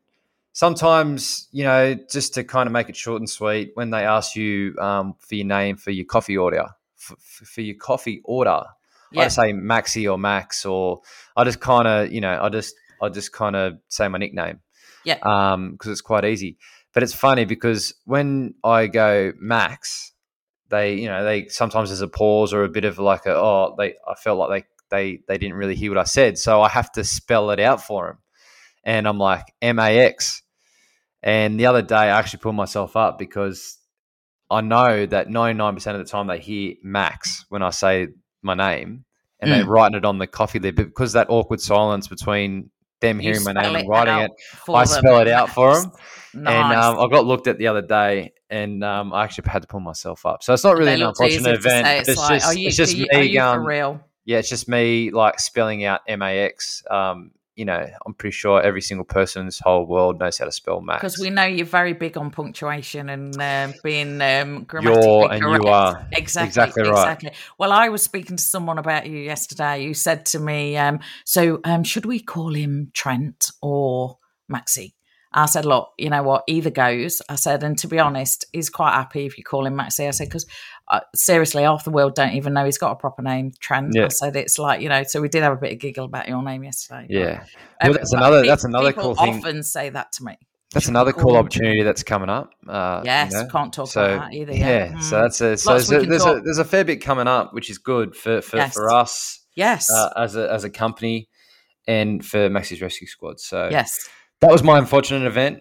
Sometimes 0.59 1.47
you 1.53 1.63
know 1.63 1.95
just 2.11 2.35
to 2.35 2.43
kind 2.43 2.67
of 2.67 2.73
make 2.73 2.89
it 2.89 2.97
short 2.97 3.21
and 3.21 3.31
sweet 3.31 3.71
when 3.75 3.91
they 3.91 4.03
ask 4.05 4.35
you 4.35 4.77
um, 4.81 5.15
for 5.21 5.37
your 5.37 5.47
name 5.47 5.77
for 5.77 5.93
your 5.93 6.05
coffee 6.05 6.37
order 6.37 6.67
for, 6.97 7.15
for 7.17 7.61
your 7.61 7.77
coffee 7.77 8.21
order. 8.25 8.51
I 8.51 8.65
yeah, 9.13 9.25
just 9.27 9.37
say 9.37 9.53
Maxi 9.53 10.11
or 10.11 10.19
Max, 10.19 10.67
or 10.67 11.01
I 11.37 11.45
just 11.45 11.61
kind 11.61 11.87
of, 11.87 12.13
you 12.13 12.21
know, 12.21 12.41
I 12.43 12.49
just, 12.49 12.75
I 13.01 13.09
just 13.09 13.33
kind 13.33 13.55
of 13.55 13.79
say 13.89 14.09
my 14.09 14.19
nickname. 14.19 14.59
Yeah. 15.05 15.19
Um, 15.23 15.73
because 15.73 15.93
it's 15.93 16.01
quite 16.01 16.25
easy. 16.25 16.59
But 16.93 17.05
it's 17.05 17.15
funny 17.15 17.45
because 17.45 17.95
when 18.05 18.55
I 18.65 18.89
go 18.89 19.33
Max, 19.39 20.13
they, 20.71 20.95
you 20.95 21.07
know, 21.07 21.25
they 21.25 21.47
sometimes 21.47 21.89
there's 21.89 22.03
a 22.03 22.09
pause 22.09 22.53
or 22.53 22.65
a 22.65 22.69
bit 22.69 22.85
of 22.85 22.99
like 22.99 23.27
a, 23.27 23.35
oh, 23.35 23.77
they, 23.79 23.95
I 24.07 24.15
felt 24.17 24.39
like 24.41 24.67
they, 24.91 24.97
they, 24.97 25.23
they 25.29 25.39
didn't 25.39 25.57
really 25.57 25.77
hear 25.77 25.93
what 25.93 25.99
I 25.99 26.05
said, 26.05 26.37
so 26.37 26.61
I 26.61 26.69
have 26.69 26.91
to 26.93 27.05
spell 27.05 27.51
it 27.53 27.61
out 27.61 27.81
for 27.81 28.09
them, 28.09 28.19
and 28.83 29.07
I'm 29.07 29.19
like 29.19 29.45
M 29.63 29.79
A 29.79 30.01
X. 30.01 30.43
And 31.23 31.59
the 31.59 31.67
other 31.67 31.83
day, 31.83 31.97
I 31.97 32.19
actually 32.19 32.41
pulled 32.41 32.55
myself 32.55 32.97
up 32.97 33.19
because 33.19 33.79
I 34.51 34.61
know 34.61 35.05
that 35.07 35.29
99% 35.29 35.77
of 35.93 35.99
the 35.99 36.05
time 36.05 36.27
they 36.29 36.39
hear 36.39 36.75
Max 36.83 37.45
when 37.49 37.63
I 37.63 37.71
say 37.71 38.09
my 38.43 38.55
name 38.55 39.05
and 39.41 39.51
they're 39.53 39.65
writing 39.67 39.99
it 39.99 40.05
on 40.05 40.19
the 40.19 40.27
coffee 40.27 40.59
lid. 40.59 40.77
But 40.77 40.87
because 40.87 41.13
that 41.15 41.29
awkward 41.31 41.61
silence 41.61 42.09
between 42.09 42.71
them 43.01 43.21
You 43.21 43.31
hearing 43.33 43.45
my 43.45 43.53
name 43.53 43.77
and 43.77 43.89
writing 43.89 44.19
it. 44.25 44.31
I 44.69 44.85
them. 44.85 44.87
spell 44.87 45.21
it 45.21 45.29
out 45.29 45.51
for 45.51 45.75
them. 45.81 45.93
Nice. 45.93 45.95
And 46.35 46.73
um, 46.79 46.99
I 47.01 47.09
got 47.09 47.25
looked 47.25 47.47
at 47.47 47.57
the 47.59 47.69
other 47.69 47.81
day, 47.83 48.33
and 48.51 48.85
um, 48.85 49.15
I 49.15 49.25
actually 49.25 49.49
had 49.49 49.63
to 49.63 49.69
pull 49.69 49.81
myself 49.81 50.27
up. 50.27 50.43
So 50.43 50.53
it's 50.53 50.63
not 50.63 50.77
really 50.77 50.93
an 50.93 51.03
unfortunate 51.03 51.57
event. 51.57 51.87
It's, 51.89 52.11
It's, 52.11 52.19
like, 52.19 52.41
just, 52.43 52.59
you, 52.59 52.67
it's 52.69 52.77
just 52.77 52.97
you- 52.97 53.07
me 53.11 53.37
are 53.39 53.57
going. 53.57 53.67
real? 53.67 54.01
Yeah, 54.27 54.39
it's 54.39 54.49
just 54.51 54.69
me 54.69 55.11
like 55.11 55.41
spelling 55.41 55.85
out 55.85 56.01
M 56.07 56.21
A 56.21 56.39
X. 56.41 56.83
Um, 56.91 57.31
you 57.59 57.65
know, 57.65 57.85
I'm 58.07 58.15
pretty 58.15 58.35
sure 58.35 58.63
every 58.63 58.81
single 58.81 59.05
person 59.05 59.41
in 59.41 59.47
this 59.47 59.59
whole 59.59 59.85
world 59.85 60.21
knows 60.21 60.39
how 60.39 60.45
to 60.45 60.53
spell 60.53 60.81
Max. 60.81 61.01
Because 61.01 61.19
we 61.19 61.29
know 61.29 61.43
you're 61.43 61.67
very 61.67 61.93
big 61.93 62.17
on 62.17 62.31
punctuation 62.31 63.09
and 63.09 63.37
um, 63.43 63.75
being 63.83 64.23
um, 64.23 64.63
grammatically 64.63 65.09
You're 65.09 65.33
and 65.33 65.43
correct. 65.43 65.65
you 65.65 65.69
are 65.69 66.07
Exactly, 66.13 66.47
exactly 66.47 66.83
right. 66.85 66.91
exactly. 66.91 67.33
Well, 67.59 67.73
I 67.73 67.89
was 67.89 68.01
speaking 68.01 68.37
to 68.37 68.43
someone 68.43 68.79
about 68.79 69.07
you 69.07 69.19
yesterday 69.19 69.85
who 69.85 69.93
said 69.93 70.25
to 70.27 70.39
me, 70.39 70.77
um, 70.77 71.01
"So, 71.25 71.59
um, 71.65 71.83
should 71.83 72.07
we 72.07 72.21
call 72.21 72.55
him 72.55 72.93
Trent 72.95 73.51
or 73.61 74.19
Maxi?" 74.51 74.93
I 75.33 75.47
said, 75.47 75.65
"Look, 75.65 75.91
you 75.99 76.11
know 76.11 76.23
what? 76.23 76.45
Either 76.47 76.71
goes." 76.71 77.21
I 77.29 77.35
said, 77.35 77.65
and 77.65 77.77
to 77.79 77.89
be 77.89 77.99
honest, 77.99 78.45
he's 78.53 78.71
quite 78.71 78.93
happy 78.93 79.27
if 79.27 79.37
you 79.37 79.43
call 79.43 79.67
him 79.67 79.75
Maxi. 79.75 80.07
I 80.07 80.13
said 80.13 80.29
because 80.29 80.47
uh, 80.91 81.01
seriously, 81.15 81.63
half 81.63 81.85
the 81.85 81.91
world 81.91 82.15
don't 82.15 82.33
even 82.33 82.53
know 82.55 82.65
he's 82.65 82.79
got 82.79 82.93
a 82.93 82.97
proper 82.97 83.23
name, 83.23 83.53
Trent. 83.61 83.91
Yeah. 83.95 84.09
Said 84.09 84.37
it's 84.37 84.59
like 84.59 84.81
you 84.81 84.89
know. 84.89 85.03
So 85.03 85.21
we 85.21 85.29
did 85.29 85.43
have 85.43 85.53
a 85.53 85.57
bit 85.57 85.73
of 85.73 85.79
giggle 85.79 86.05
about 86.07 86.29
your 86.29 86.43
name 86.43 86.65
yesterday. 86.65 87.07
Yeah, 87.11 87.41
Um, 87.81 87.91
Well, 87.91 87.93
that's 87.95 88.11
but 88.13 88.17
another- 88.19 88.47
that's 88.47 88.65
another 88.65 88.93
cool 88.93 89.15
thing. 89.15 89.39
Often 89.39 89.63
say 89.65 89.91
that 89.91 90.13
to 90.13 90.25
me. 90.25 90.37
that's 90.73 90.85
Should 90.87 90.91
another 90.91 91.13
cool 91.13 91.37
opportunity 91.37 91.83
that's 91.83 92.03
coming 92.03 92.29
up. 92.29 92.51
Uh, 92.69 93.01
you 93.03 93.07
Yes, 93.07 93.33
know. 93.33 93.47
can't 93.47 93.73
talk 93.73 93.89
so 93.89 94.05
about 94.05 94.31
that 94.31 94.35
either. 94.37 94.53
yeah, 94.53 94.69
Yeah, 94.95 94.99
so 95.01 95.17
Mm. 95.17 95.23
that's 95.23 95.41
a 95.41 95.57
so 95.57 95.71
there's, 95.73 95.91
a, 95.91 96.01
there's 96.07 96.27
a 96.27 96.41
there's 96.45 96.59
a 96.59 96.65
fair 96.65 96.85
bit 96.85 97.03
coming 97.03 97.27
up, 97.27 97.55
which 97.55 97.71
is 97.71 97.79
good 97.79 98.15
for 98.15 98.41
for, 98.43 98.57
Yes. 98.59 98.75
for 98.75 98.91
us 98.93 99.41
yes, 99.57 99.91
uh, 99.91 100.11
as 100.17 100.37
a 100.37 100.51
as 100.53 100.65
a 100.65 100.71
company 100.71 101.29
and 101.87 102.25
for 102.25 102.49
Maxi's 102.51 102.83
Rescue 102.83 103.07
Squad. 103.07 103.41
So 103.41 103.69
yes. 103.71 104.09
that 104.41 104.51
was 104.51 104.63
my 104.63 104.79
unfortunate 104.79 105.27
event. 105.27 105.59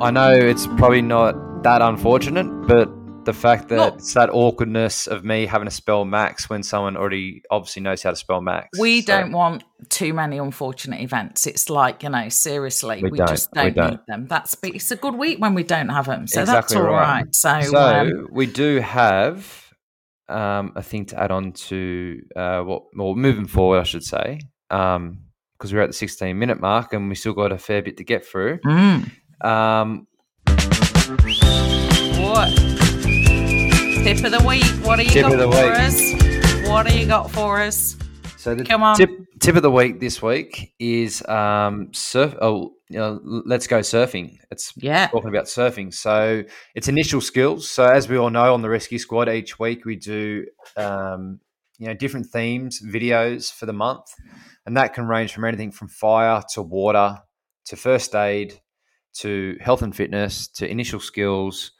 I 0.00 0.10
know 0.10 0.30
it's 0.32 0.66
probably 0.66 1.02
not 1.02 1.62
that 1.64 1.82
unfortunate, 1.82 2.46
but 2.66 2.88
the 3.28 3.34
fact 3.34 3.68
that 3.68 3.76
Look. 3.76 3.94
it's 3.96 4.14
that 4.14 4.30
awkwardness 4.30 5.06
of 5.06 5.22
me 5.22 5.44
having 5.44 5.68
to 5.68 5.70
spell 5.74 6.06
Max 6.06 6.48
when 6.48 6.62
someone 6.62 6.96
already 6.96 7.42
obviously 7.50 7.82
knows 7.82 8.02
how 8.02 8.08
to 8.08 8.16
spell 8.16 8.40
Max. 8.40 8.78
We 8.78 9.02
So, 9.02 9.06
don't 9.18 9.32
want 9.32 9.64
too 9.90 10.14
many 10.14 10.38
unfortunate 10.38 11.02
events. 11.02 11.46
It's 11.46 11.68
like 11.68 12.02
you 12.02 12.08
know, 12.08 12.30
seriously, 12.30 13.02
We 13.02 13.10
we, 13.10 13.18
don't, 13.18 13.28
just 13.28 13.52
don't, 13.52 13.74
don't. 13.76 13.90
need 13.90 14.00
them. 14.08 14.26
That's 14.28 14.56
it's 14.62 14.90
a 14.90 14.96
good 14.96 15.14
week 15.14 15.40
when 15.40 15.52
we 15.52 15.62
don't 15.62 15.90
have 15.90 16.06
them, 16.06 16.26
so 16.26 16.40
Exactly 16.40 16.74
that's 16.76 16.86
all 16.86 16.90
right. 16.90 17.22
right. 17.24 17.34
So, 17.34 17.60
So 17.60 17.76
um, 17.78 18.28
we 18.32 18.46
do 18.46 18.80
have 18.80 19.72
um, 20.30 20.72
a 20.74 20.82
thing 20.82 21.04
to 21.06 21.20
add 21.22 21.30
on 21.30 21.52
to 21.52 22.22
uh, 22.34 22.60
what, 22.62 22.84
well, 22.96 23.14
moving 23.14 23.46
forward, 23.46 23.80
I 23.80 23.84
should 23.84 24.04
say, 24.04 24.40
because 24.70 25.72
we're 25.72 25.82
at 25.82 25.90
the 25.90 25.92
16 25.92 26.38
minute 26.38 26.60
mark 26.60 26.94
and 26.94 27.10
we 27.10 27.14
still 27.14 27.34
got 27.34 27.52
a 27.52 27.58
fair 27.58 27.82
bit 27.82 27.98
to 27.98 28.04
get 28.04 28.24
through. 28.24 28.58
mm, 28.60 29.10
Um, 29.42 30.06
what 32.20 32.77
tip 34.04 34.24
of 34.24 34.32
the 34.32 34.44
week? 34.46 34.64
What 34.86 34.96
do 34.96 35.02
you 35.02 35.10
Tip 35.10 35.22
got 35.26 35.32
for 35.32 35.48
week. 35.48 35.74
us? 35.74 36.68
What 36.68 36.86
do 36.86 36.98
you 36.98 37.06
got 37.06 37.30
for 37.30 37.60
us? 37.60 37.96
so 38.36 38.54
the 38.54 38.64
Come 38.64 38.82
on. 38.82 38.96
tip 38.96 39.10
tip 39.40 39.56
of 39.56 39.62
the 39.62 39.70
week 39.70 40.00
this 40.00 40.22
week 40.22 40.72
is 40.78 41.26
um, 41.28 41.92
surf. 41.92 42.34
Oh, 42.40 42.74
you 42.88 42.98
know, 42.98 43.20
let's 43.24 43.66
go 43.66 43.80
surfing. 43.80 44.38
It's 44.50 44.72
Yeah, 44.76 45.08
talking 45.08 45.28
about 45.28 45.44
surfing. 45.46 45.92
So 45.92 46.44
it's 46.74 46.88
initial 46.88 47.20
skills. 47.20 47.68
So 47.68 47.84
as 47.84 48.08
we 48.08 48.16
all 48.16 48.30
know 48.30 48.54
on 48.54 48.62
the 48.62 48.68
rescue 48.70 48.98
squad, 48.98 49.28
each 49.28 49.58
week 49.58 49.84
we 49.84 49.96
do 49.96 50.46
um, 50.76 51.40
you 51.78 51.86
know 51.88 51.94
different 51.94 52.26
themes, 52.26 52.80
videos 52.84 53.52
for 53.52 53.66
the 53.66 53.72
month, 53.72 54.06
and 54.66 54.76
that 54.76 54.94
can 54.94 55.06
range 55.06 55.32
from 55.32 55.44
anything 55.44 55.72
from 55.72 55.88
fire 55.88 56.42
to 56.54 56.62
water 56.62 57.18
to 57.66 57.76
first 57.76 58.14
aid 58.14 58.60
to 59.14 59.56
health 59.60 59.82
and 59.82 59.94
fitness 59.94 60.48
to 60.48 60.70
initial 60.70 61.00
skills. 61.00 61.72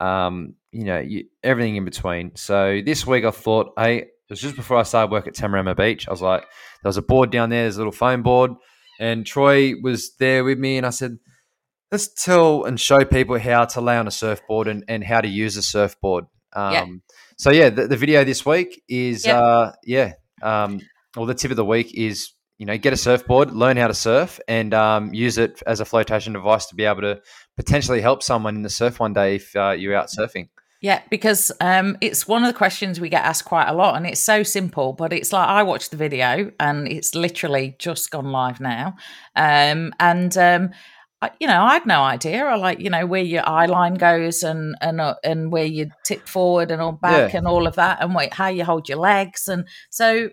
Um, 0.00 0.54
you 0.72 0.84
know, 0.84 0.98
you, 0.98 1.24
everything 1.42 1.76
in 1.76 1.84
between. 1.84 2.34
So 2.36 2.80
this 2.84 3.06
week 3.06 3.24
I 3.24 3.30
thought, 3.30 3.72
hey, 3.78 3.98
it 3.98 4.08
was 4.30 4.40
just 4.40 4.56
before 4.56 4.78
I 4.78 4.82
started 4.82 5.12
work 5.12 5.26
at 5.26 5.34
Tamarama 5.34 5.76
Beach. 5.76 6.08
I 6.08 6.10
was 6.10 6.22
like, 6.22 6.40
there 6.82 6.88
was 6.88 6.96
a 6.96 7.02
board 7.02 7.30
down 7.30 7.50
there, 7.50 7.62
there's 7.62 7.76
a 7.76 7.80
little 7.80 7.92
foam 7.92 8.22
board, 8.22 8.52
and 8.98 9.26
Troy 9.26 9.74
was 9.82 10.14
there 10.16 10.44
with 10.44 10.58
me, 10.58 10.78
and 10.78 10.86
I 10.86 10.90
said, 10.90 11.18
let's 11.90 12.08
tell 12.24 12.64
and 12.64 12.80
show 12.80 13.04
people 13.04 13.38
how 13.38 13.66
to 13.66 13.80
lay 13.80 13.96
on 13.96 14.06
a 14.08 14.10
surfboard 14.10 14.66
and, 14.68 14.82
and 14.88 15.04
how 15.04 15.20
to 15.20 15.28
use 15.28 15.56
a 15.56 15.62
surfboard. 15.62 16.24
Um, 16.54 16.72
Yeah. 16.72 16.86
So 17.36 17.50
yeah, 17.50 17.70
the, 17.70 17.86
the 17.88 17.96
video 17.96 18.24
this 18.24 18.46
week 18.46 18.82
is 18.88 19.26
Yeah. 19.26 19.38
uh, 19.38 19.72
yeah, 19.84 20.12
um, 20.42 20.80
well 21.16 21.26
the 21.26 21.34
tip 21.34 21.50
of 21.50 21.56
the 21.56 21.64
week 21.64 21.92
is 21.94 22.32
you 22.58 22.66
know 22.66 22.78
get 22.78 22.92
a 22.92 22.96
surfboard, 22.96 23.52
learn 23.52 23.76
how 23.76 23.88
to 23.88 23.94
surf, 23.94 24.38
and 24.48 24.72
um, 24.72 25.12
use 25.12 25.36
it 25.38 25.62
as 25.66 25.80
a 25.80 25.84
flotation 25.84 26.32
device 26.32 26.66
to 26.66 26.74
be 26.74 26.84
able 26.84 27.02
to 27.02 27.20
potentially 27.56 28.00
help 28.00 28.22
someone 28.22 28.54
in 28.56 28.62
the 28.62 28.70
surf 28.70 29.00
one 29.00 29.12
day 29.12 29.36
if 29.36 29.54
uh, 29.56 29.70
you're 29.72 29.94
out 29.94 30.08
surfing. 30.08 30.48
Yeah, 30.82 31.00
because 31.10 31.52
um, 31.60 31.96
it's 32.00 32.26
one 32.26 32.42
of 32.42 32.52
the 32.52 32.58
questions 32.58 32.98
we 33.00 33.08
get 33.08 33.24
asked 33.24 33.44
quite 33.44 33.68
a 33.68 33.72
lot, 33.72 33.96
and 33.96 34.04
it's 34.04 34.20
so 34.20 34.42
simple, 34.42 34.92
but 34.92 35.12
it's 35.12 35.32
like 35.32 35.48
I 35.48 35.62
watched 35.62 35.92
the 35.92 35.96
video, 35.96 36.50
and 36.58 36.88
it's 36.88 37.14
literally 37.14 37.76
just 37.78 38.10
gone 38.10 38.32
live 38.32 38.58
now, 38.60 38.96
um, 39.36 39.94
and 40.00 40.36
um, 40.36 40.70
I, 41.22 41.30
you 41.38 41.46
know 41.46 41.62
I 41.62 41.74
had 41.74 41.86
no 41.86 42.02
idea. 42.02 42.44
I 42.44 42.56
like 42.56 42.80
you 42.80 42.90
know 42.90 43.06
where 43.06 43.22
your 43.22 43.48
eye 43.48 43.66
line 43.66 43.94
goes, 43.94 44.42
and 44.42 44.74
and 44.80 45.00
uh, 45.00 45.14
and 45.22 45.52
where 45.52 45.64
you 45.66 45.90
tip 46.04 46.28
forward 46.28 46.72
and 46.72 46.82
all 46.82 46.90
back, 46.92 47.32
Yeah. 47.32 47.38
and 47.38 47.46
all 47.46 47.68
of 47.68 47.76
that, 47.76 48.02
and 48.02 48.12
wait, 48.12 48.34
how 48.34 48.48
you 48.48 48.64
hold 48.64 48.88
your 48.88 48.98
legs, 48.98 49.46
and 49.46 49.68
so 49.90 50.30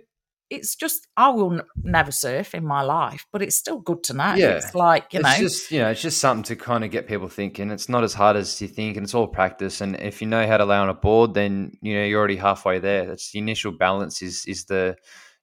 it's 0.50 0.76
just 0.76 1.08
I 1.16 1.30
will 1.30 1.54
n- 1.54 1.62
never 1.82 2.12
surf 2.12 2.56
in 2.56 2.66
my 2.66 2.82
life, 2.82 3.26
but 3.32 3.42
it's 3.42 3.56
still 3.56 3.80
good 3.80 4.04
to 4.06 4.14
know. 4.14 4.34
Yeah. 4.34 4.52
It's 4.52 4.74
like 4.74 5.14
you 5.14 5.20
it's 5.20 5.30
know, 5.30 5.38
just 5.38 5.72
you 5.72 5.80
know, 5.80 5.90
it's 5.90 6.02
just 6.02 6.20
something 6.20 6.44
to 6.44 6.56
kind 6.56 6.84
of 6.84 6.92
get 6.92 7.08
people 7.08 7.28
thinking. 7.28 7.72
It's 7.72 7.90
not 7.90 8.04
as 8.04 8.14
hard 8.14 8.36
as 8.36 8.62
you 8.62 8.68
think, 8.68 8.98
and 8.98 9.04
it's 9.04 9.14
all 9.14 9.28
practice. 9.28 9.82
And 9.82 9.96
if 9.98 10.22
you 10.22 10.28
know 10.28 10.46
how 10.48 10.58
to 10.58 10.66
lay 10.66 10.78
on 10.78 10.90
a 10.90 10.94
board, 10.94 11.34
then 11.34 11.78
you 11.82 11.96
know 11.96 12.04
you're 12.04 12.20
already 12.20 12.38
halfway 12.38 12.80
there. 12.80 13.06
That's 13.06 13.32
the 13.32 13.40
initial 13.40 13.72
balance 13.72 14.22
is 14.22 14.46
is 14.46 14.66
the 14.66 14.96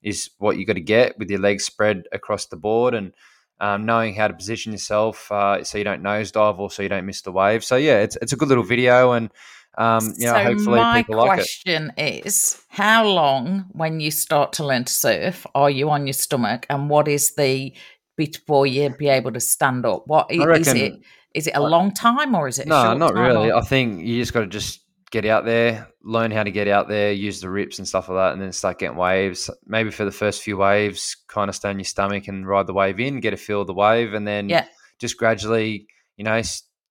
is 0.02 0.30
what 0.38 0.56
you 0.56 0.66
got 0.66 0.74
to 0.74 0.80
get 0.80 1.18
with 1.18 1.30
your 1.30 1.40
legs 1.40 1.64
spread 1.64 2.04
across 2.12 2.46
the 2.46 2.56
board 2.56 2.94
and 2.94 3.12
um, 3.60 3.86
knowing 3.86 4.14
how 4.14 4.28
to 4.28 4.34
position 4.34 4.72
yourself 4.72 5.32
uh, 5.32 5.64
so 5.64 5.78
you 5.78 5.84
don't 5.84 6.02
nosedive 6.02 6.58
or 6.58 6.70
so 6.70 6.82
you 6.82 6.88
don't 6.88 7.06
miss 7.06 7.22
the 7.22 7.32
wave. 7.32 7.64
So 7.64 7.76
yeah, 7.76 8.00
it's 8.00 8.16
it's 8.20 8.32
a 8.32 8.36
good 8.36 8.48
little 8.48 8.64
video, 8.64 9.12
and 9.12 9.30
um, 9.78 10.12
you 10.16 10.26
know 10.26 10.32
so 10.32 10.42
hopefully 10.42 10.80
my 10.80 11.02
people 11.02 11.16
like 11.16 11.26
it. 11.26 11.42
question 11.42 11.92
is 11.98 12.62
how 12.68 13.04
long 13.06 13.64
when 13.72 14.00
you 14.00 14.10
start 14.10 14.52
to 14.54 14.64
learn 14.64 14.84
to 14.84 14.92
surf 14.92 15.46
are 15.54 15.70
you 15.70 15.90
on 15.90 16.06
your 16.06 16.14
stomach 16.14 16.66
and 16.70 16.88
what 16.90 17.08
is 17.08 17.34
the 17.36 17.72
before 18.16 18.66
you 18.66 18.88
be 18.98 19.08
able 19.08 19.30
to 19.32 19.40
stand 19.40 19.84
up 19.84 20.02
what 20.06 20.26
I 20.30 20.34
is 20.34 20.46
reckon- 20.46 20.76
it 20.76 20.92
is 21.34 21.46
it 21.46 21.54
a 21.54 21.60
long 21.60 21.92
time 21.92 22.34
or 22.34 22.48
is 22.48 22.58
it 22.58 22.64
a 22.66 22.68
No, 22.70 22.94
not 22.94 23.12
really. 23.14 23.50
or- 23.50 23.56
I 23.56 23.60
think 23.60 24.00
you 24.06 24.22
just 24.22 24.32
got 24.32 24.40
to 24.40 24.46
just 24.46 24.80
get 25.10 25.26
out 25.26 25.44
there, 25.44 25.86
learn 26.02 26.30
how 26.30 26.42
to 26.42 26.50
get 26.50 26.66
out 26.66 26.88
there, 26.88 27.12
use 27.12 27.40
the 27.42 27.48
rips 27.50 27.78
and 27.78 27.86
stuff 27.86 28.08
like 28.08 28.16
that, 28.16 28.32
and 28.32 28.40
then 28.42 28.52
start 28.52 28.78
getting 28.78 28.96
waves. 28.96 29.50
Maybe 29.66 29.90
for 29.90 30.04
the 30.06 30.10
first 30.10 30.42
few 30.42 30.56
waves, 30.56 31.14
kind 31.28 31.48
of 31.50 31.54
stay 31.54 31.68
on 31.68 31.78
your 31.78 31.84
stomach 31.84 32.26
and 32.28 32.46
ride 32.48 32.66
the 32.66 32.72
wave 32.72 32.98
in, 33.00 33.20
get 33.20 33.34
a 33.34 33.36
feel 33.36 33.60
of 33.60 33.66
the 33.66 33.74
wave, 33.74 34.14
and 34.14 34.26
then 34.26 34.48
Yeah. 34.48 34.64
just 34.98 35.16
gradually, 35.18 35.86
you 36.16 36.24
know, 36.24 36.40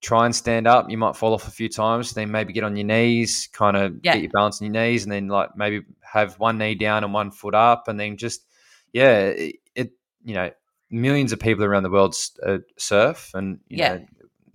try 0.01 0.25
and 0.25 0.36
stand 0.36 0.67
up. 0.67 0.89
You 0.89 0.97
might 0.97 1.15
fall 1.15 1.34
off 1.34 1.47
a 1.47 1.51
few 1.51 1.69
times, 1.69 2.13
then 2.13 2.31
maybe 2.31 2.53
get 2.53 2.63
on 2.63 2.75
your 2.75 2.86
knees, 2.86 3.49
kind 3.53 3.75
of 3.77 4.01
Yeah. 4.03 4.13
get 4.13 4.21
your 4.21 4.31
balance 4.31 4.62
on 4.62 4.73
your 4.73 4.84
knees, 4.84 5.03
and 5.03 5.12
then 5.12 5.27
like 5.27 5.55
maybe 5.58 5.81
have 6.01 6.38
one 6.39 6.58
knee 6.58 6.75
down 6.75 7.03
and 7.03 7.13
one 7.13 7.31
foot 7.31 7.55
up, 7.55 7.88
and 7.88 7.99
then 7.99 8.17
just 8.17 8.45
yeah, 8.93 9.19
it, 9.27 9.55
it 9.75 9.91
you 10.23 10.34
know, 10.36 10.51
millions 10.89 11.31
of 11.34 11.39
people 11.39 11.63
around 11.65 11.84
the 11.84 11.89
world 11.89 12.15
uh, 12.45 12.60
surf, 12.77 13.31
and 13.34 13.60
you 13.69 13.77
Yeah. 13.77 13.93
know, 13.97 14.05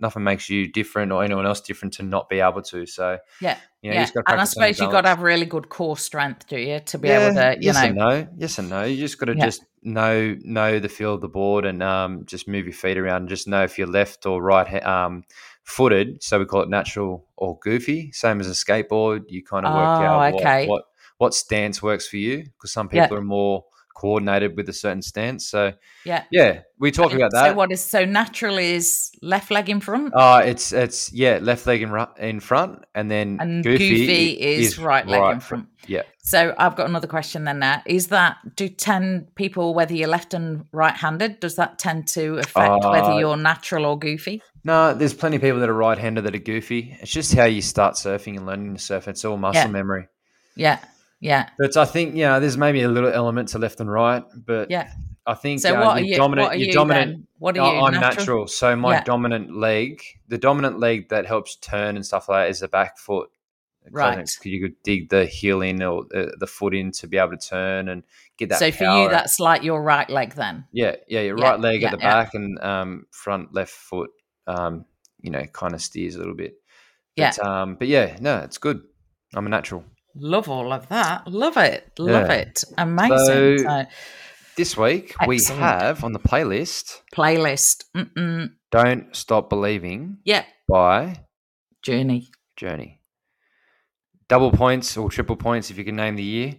nothing 0.01 0.23
makes 0.23 0.49
you 0.49 0.71
different 0.71 1.11
or 1.11 1.23
anyone 1.23 1.45
else 1.45 1.61
different 1.61 1.93
to 1.95 2.03
not 2.03 2.29
be 2.29 2.39
able 2.39 2.61
to. 2.63 2.85
So 2.85 3.17
yeah 3.39 3.57
you 3.81 3.89
know, 3.91 3.95
yeah 3.95 4.03
and 4.27 4.39
i 4.39 4.43
practice 4.43 4.57
on 4.57 4.63
your 4.63 4.67
suppose 4.67 4.79
you've 4.79 4.91
got 4.91 5.01
to 5.01 5.09
have 5.09 5.21
really 5.21 5.45
good 5.45 5.69
core 5.69 5.97
strength 5.97 6.47
do 6.47 6.57
you 6.57 6.79
to 6.81 6.97
be 6.99 7.09
able 7.09 7.33
to 7.33 7.55
you 7.59 7.65
yes 7.65 7.75
know 7.77 7.81
and 7.83 7.95
no, 7.95 8.27
yes 8.37 8.59
and 8.59 8.69
no. 8.69 8.83
You 8.83 8.97
just 8.97 9.17
got 9.17 9.25
to 9.27 9.35
Yeah. 9.35 9.45
just 9.45 9.63
know 9.83 10.35
know 10.43 10.79
the 10.79 10.89
feel 10.89 11.15
of 11.15 11.21
the 11.21 11.27
board 11.29 11.65
and 11.65 11.81
um, 11.81 12.23
just 12.25 12.47
move 12.47 12.65
your 12.65 12.73
feet 12.73 12.97
around. 12.97 13.21
and 13.23 13.29
Just 13.29 13.47
know 13.47 13.63
if 13.63 13.77
you're 13.77 13.87
left 13.87 14.25
or 14.25 14.41
right 14.41 14.85
um, 14.85 15.23
footed. 15.63 16.21
So 16.21 16.37
we 16.39 16.45
call 16.45 16.61
it 16.61 16.69
natural 16.69 17.25
or 17.37 17.57
goofy. 17.63 18.11
Same 18.11 18.39
as 18.39 18.47
a 18.47 18.51
skateboard. 18.51 19.23
You 19.29 19.43
kind 19.43 19.65
of 19.65 19.73
work 19.73 19.99
Oh, 19.99 20.03
out 20.03 20.33
okay. 20.35 20.67
what, 20.67 20.69
what 20.69 20.83
what 21.17 21.33
stance 21.33 21.81
works 21.83 22.07
for 22.07 22.17
you 22.17 22.43
because 22.43 22.71
some 22.71 22.89
Yeah. 22.91 23.03
people 23.03 23.17
are 23.17 23.21
more 23.21 23.63
coordinated 23.95 24.55
with 24.57 24.69
a 24.69 24.73
certain 24.73 25.01
stance. 25.01 25.47
So 25.49 25.73
yeah 26.05 26.23
yeah, 26.31 26.61
we 26.79 26.91
talk 26.91 27.13
about 27.13 27.31
that. 27.31 27.49
so 27.49 27.53
what 27.53 27.71
is 27.71 27.83
so 27.83 28.05
natural 28.05 28.57
is 28.57 29.11
left 29.21 29.51
leg 29.51 29.69
in 29.69 29.79
front 29.79 30.13
Uh, 30.15 30.41
it's 30.45 30.71
it's 30.73 31.11
yeah, 31.13 31.39
left 31.41 31.65
leg 31.67 31.81
in, 31.81 31.95
in 32.19 32.39
front, 32.39 32.83
and 32.95 33.09
then 33.11 33.37
and 33.39 33.63
goofy, 33.63 33.89
goofy, 33.89 34.37
i- 34.41 34.45
is, 34.59 34.77
right 34.77 35.07
leg 35.07 35.23
in 35.33 35.39
front 35.39 35.67
Yeah, 35.87 36.03
So 36.23 36.53
I've 36.57 36.75
got 36.75 36.87
another 36.89 37.07
question 37.07 37.43
then 37.45 37.59
now. 37.59 37.81
Is 37.85 38.07
that 38.07 38.37
do 38.55 38.67
ten 38.69 39.27
people, 39.35 39.73
whether 39.73 39.93
you're 39.93 40.07
left 40.07 40.33
and 40.33 40.65
right 40.71 40.95
handed, 40.95 41.39
does 41.39 41.55
that 41.55 41.79
tend 41.79 42.07
to 42.09 42.37
affect 42.37 42.55
Uh, 42.85 42.89
whether 42.91 43.19
you're 43.19 43.37
natural 43.37 43.85
or 43.85 43.97
goofy? 43.99 44.41
no, 44.63 44.93
there's 44.93 45.13
plenty 45.15 45.37
of 45.37 45.41
people 45.41 45.59
that 45.59 45.69
are 45.69 45.73
right-handed 45.73 46.23
that 46.23 46.35
are 46.35 46.39
goofy. 46.53 46.95
It's 47.01 47.11
just 47.11 47.33
how 47.33 47.45
you 47.45 47.63
start 47.63 47.95
surfing 47.95 48.37
and 48.37 48.45
learning 48.45 48.75
to 48.75 48.79
surf. 48.79 49.07
It's 49.07 49.25
all 49.25 49.37
muscle 49.37 49.63
Yeah. 49.65 49.71
memory. 49.71 50.07
Yeah. 50.55 50.77
Yeah. 51.21 51.49
But 51.57 51.77
I 51.77 51.85
think 51.85 52.15
you 52.15 52.23
know, 52.23 52.39
there's 52.41 52.57
maybe 52.57 52.81
a 52.81 52.89
little 52.89 53.09
element 53.11 53.49
to 53.49 53.59
left 53.59 53.79
and 53.79 53.89
right, 53.91 54.23
but 54.45 54.69
Yeah. 54.69 54.91
I 55.25 55.35
think 55.35 55.61
So 55.61 55.75
uh, 55.75 55.85
what 55.85 55.97
are 55.97 55.99
your 55.99 56.07
you? 56.09 56.15
dominant, 56.17 56.45
what 56.47 56.55
are 56.55 56.57
your 56.57 56.67
you 56.67 56.73
dominant. 56.73 57.11
then? 57.11 57.27
What 57.37 57.57
are 57.57 57.73
you? 57.75 57.81
I'm 57.81 57.93
natural. 57.93 58.47
So 58.47 58.75
my 58.75 58.95
Yeah. 58.95 59.03
dominant 59.03 59.55
leg, 59.55 60.01
the 60.27 60.37
dominant 60.39 60.79
leg 60.79 61.09
that 61.09 61.25
helps 61.27 61.55
turn 61.57 61.95
and 61.95 62.03
stuff 62.05 62.27
like 62.27 62.45
that, 62.45 62.49
is 62.49 62.59
the 62.61 62.67
back 62.67 62.97
foot. 62.97 63.29
Right. 63.91 64.17
Because 64.17 64.45
you 64.45 64.61
could 64.61 64.81
dig 64.83 65.09
the 65.09 65.25
heel 65.25 65.61
in 65.61 65.81
or 65.83 66.05
the, 66.09 66.35
the 66.39 66.47
foot 66.47 66.73
in 66.75 66.91
to 66.93 67.07
be 67.07 67.17
able 67.17 67.37
to 67.37 67.37
turn 67.49 67.87
and 67.89 68.03
get 68.37 68.49
that. 68.49 68.59
so 68.59 68.71
for 68.71 68.83
you, 68.83 69.09
that's 69.09 69.39
like 69.39 69.63
your 69.63 69.81
right 69.81 70.07
leg 70.09 70.33
then. 70.35 70.65
yeah, 70.71 70.95
yeah, 71.07 71.21
your 71.21 71.37
Yeah, 71.37 71.49
right 71.51 71.59
leg 71.59 71.81
yeah, 71.81 71.87
at 71.87 71.91
the 71.91 71.97
back 71.97 72.33
and 72.33 72.59
um, 72.59 73.05
front 73.11 73.53
left 73.53 73.71
foot. 73.71 74.09
Um, 74.47 74.85
you 75.21 75.29
know, 75.31 75.43
kind 75.45 75.73
of 75.73 75.81
steers 75.81 76.15
a 76.15 76.17
little 76.17 76.33
bit. 76.35 76.55
Yeah. 77.15 77.31
Um, 77.41 77.75
but 77.75 77.87
yeah, 77.87 78.17
no, 78.19 78.37
it's 78.39 78.57
good. 78.57 78.81
I'm 79.35 79.45
a 79.45 79.49
natural. 79.49 79.83
Love 80.15 80.49
all 80.49 80.73
of 80.73 80.87
that. 80.89 81.27
Love 81.27 81.57
it. 81.57 81.91
Love 81.99 82.27
Yeah. 82.27 82.33
it. 82.35 82.63
Amazing. 82.77 83.17
So- 83.25 83.57
So, 83.57 83.85
This 84.57 84.75
week 84.77 85.13
we 85.27 85.41
have 85.45 86.03
on 86.03 86.11
the 86.11 86.19
playlist 86.19 87.01
playlist. 87.15 87.85
Mm-mm. 87.95 88.49
"Don't 88.69 89.15
Stop 89.15 89.49
Believing" 89.49 90.17
Yeah. 90.25 90.43
by 90.67 91.15
Journey. 91.81 92.29
Journey. 92.57 93.01
Double 94.27 94.51
points 94.51 94.97
or 94.97 95.09
triple 95.09 95.37
points 95.37 95.71
if 95.71 95.77
you 95.77 95.85
can 95.85 95.95
name 95.95 96.15
the 96.17 96.23
year. 96.23 96.55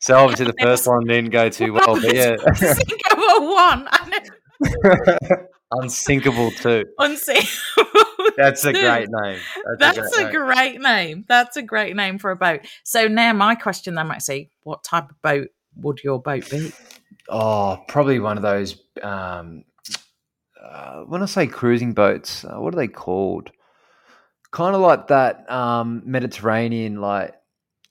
So 0.00 0.16
obviously 0.16 0.46
the 0.46 0.54
first 0.60 0.86
one 0.86 1.06
didn't 1.06 1.30
go 1.30 1.48
too 1.50 1.72
well, 1.74 2.00
but 2.00 2.14
yeah, 2.14 2.36
Unsink 2.36 3.00
one. 3.40 3.88
Unsinkable 5.72 6.50
Two. 6.52 6.84
Unsinkable. 6.98 7.50
That's 8.36 8.64
a 8.64 8.72
great 8.72 9.08
name. 9.10 9.40
That's 9.78 10.18
a 10.18 10.22
name. 10.22 10.30
great 10.32 10.80
name. 10.80 11.24
That's 11.28 11.56
a 11.56 11.62
great 11.62 11.94
name 11.94 12.18
for 12.18 12.30
a 12.30 12.36
boat. 12.36 12.60
So 12.82 13.06
now 13.08 13.32
my 13.34 13.54
question 13.54 13.94
then, 13.94 14.08
Maxie, 14.08 14.50
what 14.62 14.82
type 14.82 15.10
of 15.10 15.20
boat 15.22 15.48
would 15.80 16.02
your 16.02 16.20
boat 16.20 16.48
be? 16.50 16.72
Oh, 17.28 17.82
probably 17.88 18.20
one 18.20 18.36
of 18.36 18.42
those. 18.42 18.80
Um, 19.02 19.64
uh, 20.60 21.00
when 21.02 21.22
I 21.22 21.26
say 21.26 21.46
cruising 21.46 21.92
boats, 21.94 22.44
uh, 22.44 22.60
what 22.60 22.74
are 22.74 22.76
they 22.76 22.88
called? 22.88 23.50
Kind 24.50 24.74
of 24.74 24.80
like 24.80 25.08
that 25.08 25.50
um, 25.50 26.02
Mediterranean, 26.04 27.00
like. 27.00 27.34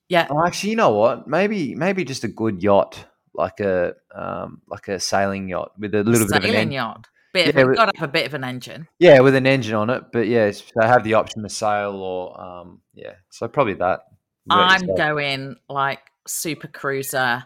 Yeah. 0.10 0.28
Oh, 0.30 0.45
actually, 0.45 0.71
you 0.71 0.75
know 0.75 0.91
what? 0.91 1.28
Maybe, 1.28 1.75
maybe 1.75 2.04
just 2.04 2.23
a 2.23 2.28
good 2.28 2.63
yacht, 2.63 3.06
like 3.34 3.60
a 3.60 3.93
um, 4.13 4.62
like 4.67 4.88
a 4.88 4.99
sailing 4.99 5.47
yacht 5.47 5.73
with 5.78 5.93
a 5.93 6.04
little 6.04 6.28
bit 6.28 6.38
of 6.38 6.43
an 6.43 6.49
Sailing 6.49 6.56
engine. 6.56 6.71
yacht. 6.71 7.08
Bit 7.32 7.56
Yeah, 7.56 7.62
of, 7.62 7.75
got 7.75 7.95
have 7.95 8.10
a 8.10 8.12
bit 8.12 8.25
of 8.25 8.34
an 8.34 8.43
engine. 8.43 8.88
Yeah, 8.97 9.19
with 9.19 9.36
an 9.36 9.45
engine 9.45 9.75
on 9.75 9.91
it, 9.91 10.06
but 10.12 10.28
yeah, 10.28 10.49
so 10.49 10.63
they 10.75 10.88
have 10.88 11.04
the 11.04 11.13
option 11.13 11.43
to 11.43 11.49
sail 11.49 11.91
or 11.91 12.41
um, 12.41 12.82
yeah. 12.95 13.13
So 13.30 13.47
probably 13.47 13.75
that. 13.75 14.02
I'm 14.49 14.88
going 14.95 15.58
like 15.69 15.99
super 16.28 16.67
cruiser. 16.67 17.43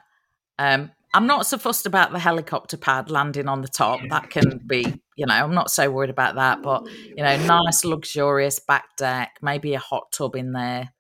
Um, 0.59 0.91
I'm 1.13 1.27
not 1.27 1.45
so 1.45 1.57
fussed 1.57 1.85
about 1.85 2.11
the 2.11 2.19
helicopter 2.19 2.77
pad 2.77 3.11
landing 3.11 3.47
on 3.47 3.61
the 3.61 3.67
top. 3.67 3.99
That 4.09 4.29
can 4.31 4.59
be, 4.65 5.01
you 5.15 5.25
know, 5.27 5.33
I'm 5.33 5.53
not 5.53 5.69
so 5.69 5.91
worried 5.91 6.09
about 6.09 6.35
that. 6.35 6.63
But 6.63 6.87
you 7.05 7.23
know, 7.23 7.37
nice, 7.45 7.85
luxurious 7.85 8.59
back 8.59 8.95
deck, 8.97 9.37
maybe 9.41 9.75
a 9.75 9.79
hot 9.79 10.11
tub 10.11 10.35
in 10.35 10.53
there. 10.53 10.91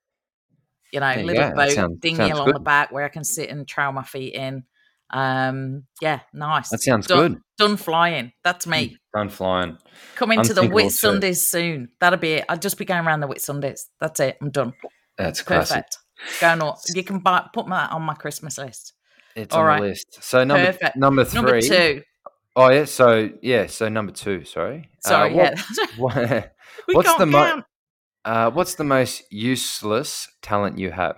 You 0.91 0.99
know, 0.99 1.11
you 1.11 1.23
little. 1.25 1.43
That 1.43 1.55
boat 1.55 1.71
sounds- 1.71 1.99
dinghy 1.99 2.17
sounds 2.17 2.31
along 2.33 2.45
good. 2.47 2.55
the 2.55 2.59
back 2.59 2.91
where 2.91 3.05
I 3.05 3.09
can 3.09 3.23
sit 3.23 3.49
and 3.49 3.67
trail 3.67 3.91
my 3.91 4.03
feet 4.03 4.35
in. 4.35 4.63
Um, 5.09 5.83
yeah, 6.01 6.21
nice. 6.33 6.69
That 6.69 6.81
sounds 6.81 7.07
done, 7.07 7.33
good. 7.33 7.41
Done 7.57 7.77
flying. 7.77 8.33
That's 8.43 8.65
me. 8.67 8.97
Done 9.15 9.29
flying. 9.29 9.77
Coming 10.15 10.41
to 10.43 10.53
the 10.53 10.67
Whit 10.67 10.85
too. 10.85 10.89
Sundays 10.89 11.47
soon. 11.47 11.89
That'll 11.99 12.19
be 12.19 12.33
it. 12.33 12.45
I'll 12.49 12.57
just 12.57 12.77
be 12.77 12.85
going 12.85 13.05
around 13.05 13.19
the 13.19 13.27
Whitsundays. 13.27 13.81
That's 13.99 14.19
it. 14.19 14.37
I'm 14.41 14.49
done. 14.49 14.73
That's 15.17 15.41
classic. 15.41 15.75
Perfect. 15.75 15.97
Going 16.41 16.61
on. 16.61 16.77
You 16.95 17.03
can 17.03 17.19
buy, 17.19 17.47
put 17.53 17.67
that 17.67 17.91
on 17.91 18.01
my 18.03 18.15
Christmas 18.15 18.57
list. 18.57 18.93
It's 19.35 19.53
All 19.53 19.61
on 19.61 19.65
right. 19.67 19.81
the 19.81 19.87
list. 19.87 20.17
So 20.23 20.43
number 20.43 20.65
Perfect. 20.67 20.95
number 20.95 21.23
three. 21.25 21.41
Number 21.41 21.61
two. 21.61 22.01
Oh 22.55 22.69
yeah. 22.69 22.85
So 22.85 23.29
yeah. 23.41 23.67
So 23.67 23.89
number 23.89 24.11
two. 24.11 24.43
Sorry. 24.45 24.89
Sorry, 24.99 25.31
Uh, 25.31 25.35
yeah. 25.35 25.55
what- 25.97 26.15
what- 26.15 26.51
what's 26.93 27.15
the 27.15 27.25
mo- 27.25 27.63
uh, 28.25 28.51
what's 28.51 28.75
the 28.75 28.83
most 28.83 29.23
useless 29.31 30.27
talent 30.41 30.77
you 30.77 30.91
have? 30.91 31.17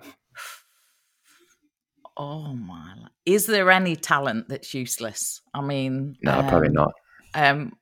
Oh 2.16 2.54
my! 2.54 2.94
Is 3.26 3.44
there 3.46 3.70
any 3.70 3.94
talent 3.94 4.48
that's 4.48 4.72
useless? 4.72 5.42
I 5.52 5.60
mean, 5.60 6.16
No, 6.22 6.32
probably 6.48 6.68
um, 6.68 6.74
not. 6.74 6.92
Um, 7.34 7.72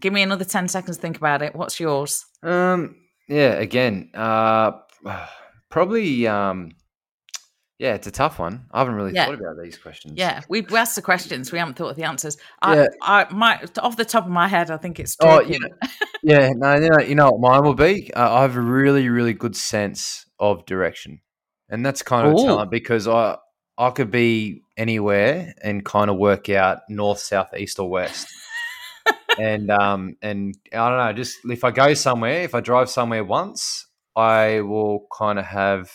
give 0.00 0.12
me 0.12 0.20
another 0.22 0.44
ten 0.44 0.68
seconds 0.68 0.98
to 0.98 1.00
think 1.00 1.16
about 1.16 1.40
it. 1.40 1.54
What's 1.56 1.80
yours? 1.80 2.24
Um. 2.42 2.96
Yeah. 3.28 3.54
Again. 3.54 4.10
Uh. 4.12 4.72
Probably. 5.70 6.26
Um. 6.26 6.72
Yeah, 7.78 7.94
it's 7.94 8.06
a 8.06 8.12
tough 8.12 8.38
one. 8.38 8.66
I 8.70 8.78
haven't 8.78 8.94
really 8.94 9.12
Yeah. 9.12 9.26
thought 9.26 9.40
about 9.40 9.56
these 9.62 9.76
questions. 9.76 10.14
Yeah, 10.16 10.42
we've 10.48 10.72
asked 10.72 10.94
the 10.94 11.02
questions. 11.02 11.50
We 11.50 11.58
haven't 11.58 11.74
thought 11.74 11.90
of 11.90 11.96
the 11.96 12.04
answers. 12.04 12.36
I, 12.62 12.76
Yeah. 12.76 12.86
I, 13.02 13.26
my, 13.32 13.60
off 13.78 13.96
the 13.96 14.04
top 14.04 14.24
of 14.24 14.30
my 14.30 14.46
head, 14.46 14.70
I 14.70 14.76
think 14.76 15.00
it's 15.00 15.16
Oh, 15.20 15.38
drinking. 15.42 15.70
Yeah, 16.22 16.50
no, 16.56 16.74
you 16.76 16.88
know, 16.88 17.00
you 17.00 17.14
know 17.16 17.30
what 17.32 17.40
mine 17.40 17.64
will 17.64 17.74
be. 17.74 18.10
Uh, 18.14 18.32
I 18.36 18.42
have 18.42 18.56
a 18.56 18.60
really, 18.60 19.08
really 19.10 19.34
good 19.34 19.54
sense 19.54 20.24
of 20.38 20.64
direction, 20.64 21.20
and 21.68 21.84
that's 21.84 22.02
kind 22.02 22.26
of 22.26 22.32
a 22.32 22.36
talent 22.36 22.70
because 22.70 23.06
I 23.06 23.36
I 23.76 23.90
could 23.90 24.10
be 24.10 24.62
anywhere 24.78 25.52
and 25.62 25.84
kind 25.84 26.08
of 26.08 26.16
work 26.16 26.48
out 26.48 26.78
north, 26.88 27.18
south, 27.18 27.52
east, 27.54 27.78
or 27.78 27.90
west. 27.90 28.26
and 29.38 29.70
um 29.70 30.16
and 30.22 30.54
I 30.72 30.88
don't 30.88 30.98
know, 30.98 31.12
just 31.12 31.36
if 31.44 31.62
I 31.62 31.70
go 31.72 31.92
somewhere, 31.92 32.40
if 32.42 32.54
I 32.54 32.60
drive 32.60 32.88
somewhere 32.88 33.22
once, 33.24 33.86
I 34.16 34.60
will 34.62 35.06
kind 35.12 35.38
of 35.38 35.44
have 35.44 35.90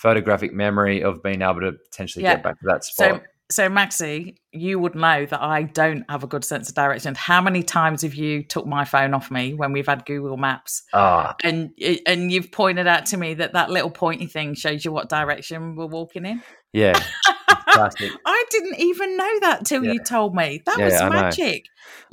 photographic 0.00 0.52
memory 0.52 1.02
of 1.02 1.22
being 1.22 1.42
able 1.42 1.60
to 1.60 1.72
potentially 1.72 2.24
Yeah. 2.24 2.34
get 2.34 2.42
back 2.42 2.58
to 2.60 2.66
that 2.66 2.84
So, 2.84 3.04
spot. 3.04 3.22
so 3.50 3.68
Maxi, 3.68 4.36
you 4.52 4.78
would 4.78 4.94
know 4.94 5.26
that 5.26 5.42
I 5.42 5.62
don't 5.64 6.04
have 6.10 6.22
a 6.24 6.26
good 6.26 6.44
sense 6.44 6.68
of 6.68 6.74
direction. 6.74 7.14
How 7.14 7.40
many 7.40 7.62
times 7.62 8.02
have 8.02 8.14
you 8.14 8.42
took 8.42 8.66
my 8.66 8.84
phone 8.84 9.12
off 9.12 9.30
me 9.30 9.54
when 9.54 9.72
we've 9.72 9.86
had 9.86 10.06
Google 10.06 10.36
Maps, 10.36 10.82
Ah, 10.94 11.34
and 11.44 11.70
and 12.06 12.32
you've 12.32 12.50
pointed 12.50 12.86
out 12.86 13.06
to 13.06 13.16
me 13.16 13.34
that 13.34 13.52
that 13.52 13.70
little 13.70 13.90
pointy 13.90 14.26
thing 14.26 14.54
shows 14.54 14.84
you 14.84 14.92
what 14.92 15.08
direction 15.08 15.76
we're 15.76 15.86
walking 15.86 16.24
in? 16.24 16.42
yeah, 16.72 16.98
classic. 17.72 18.10
I 18.26 18.44
didn't 18.50 18.78
even 18.80 19.16
know 19.16 19.40
that 19.40 19.64
till 19.64 19.84
Yeah. 19.84 19.92
you 19.92 20.00
told 20.04 20.34
me. 20.34 20.62
That 20.66 20.78
Yeah, 20.78 20.84
was 20.86 21.02
magic. 21.12 21.64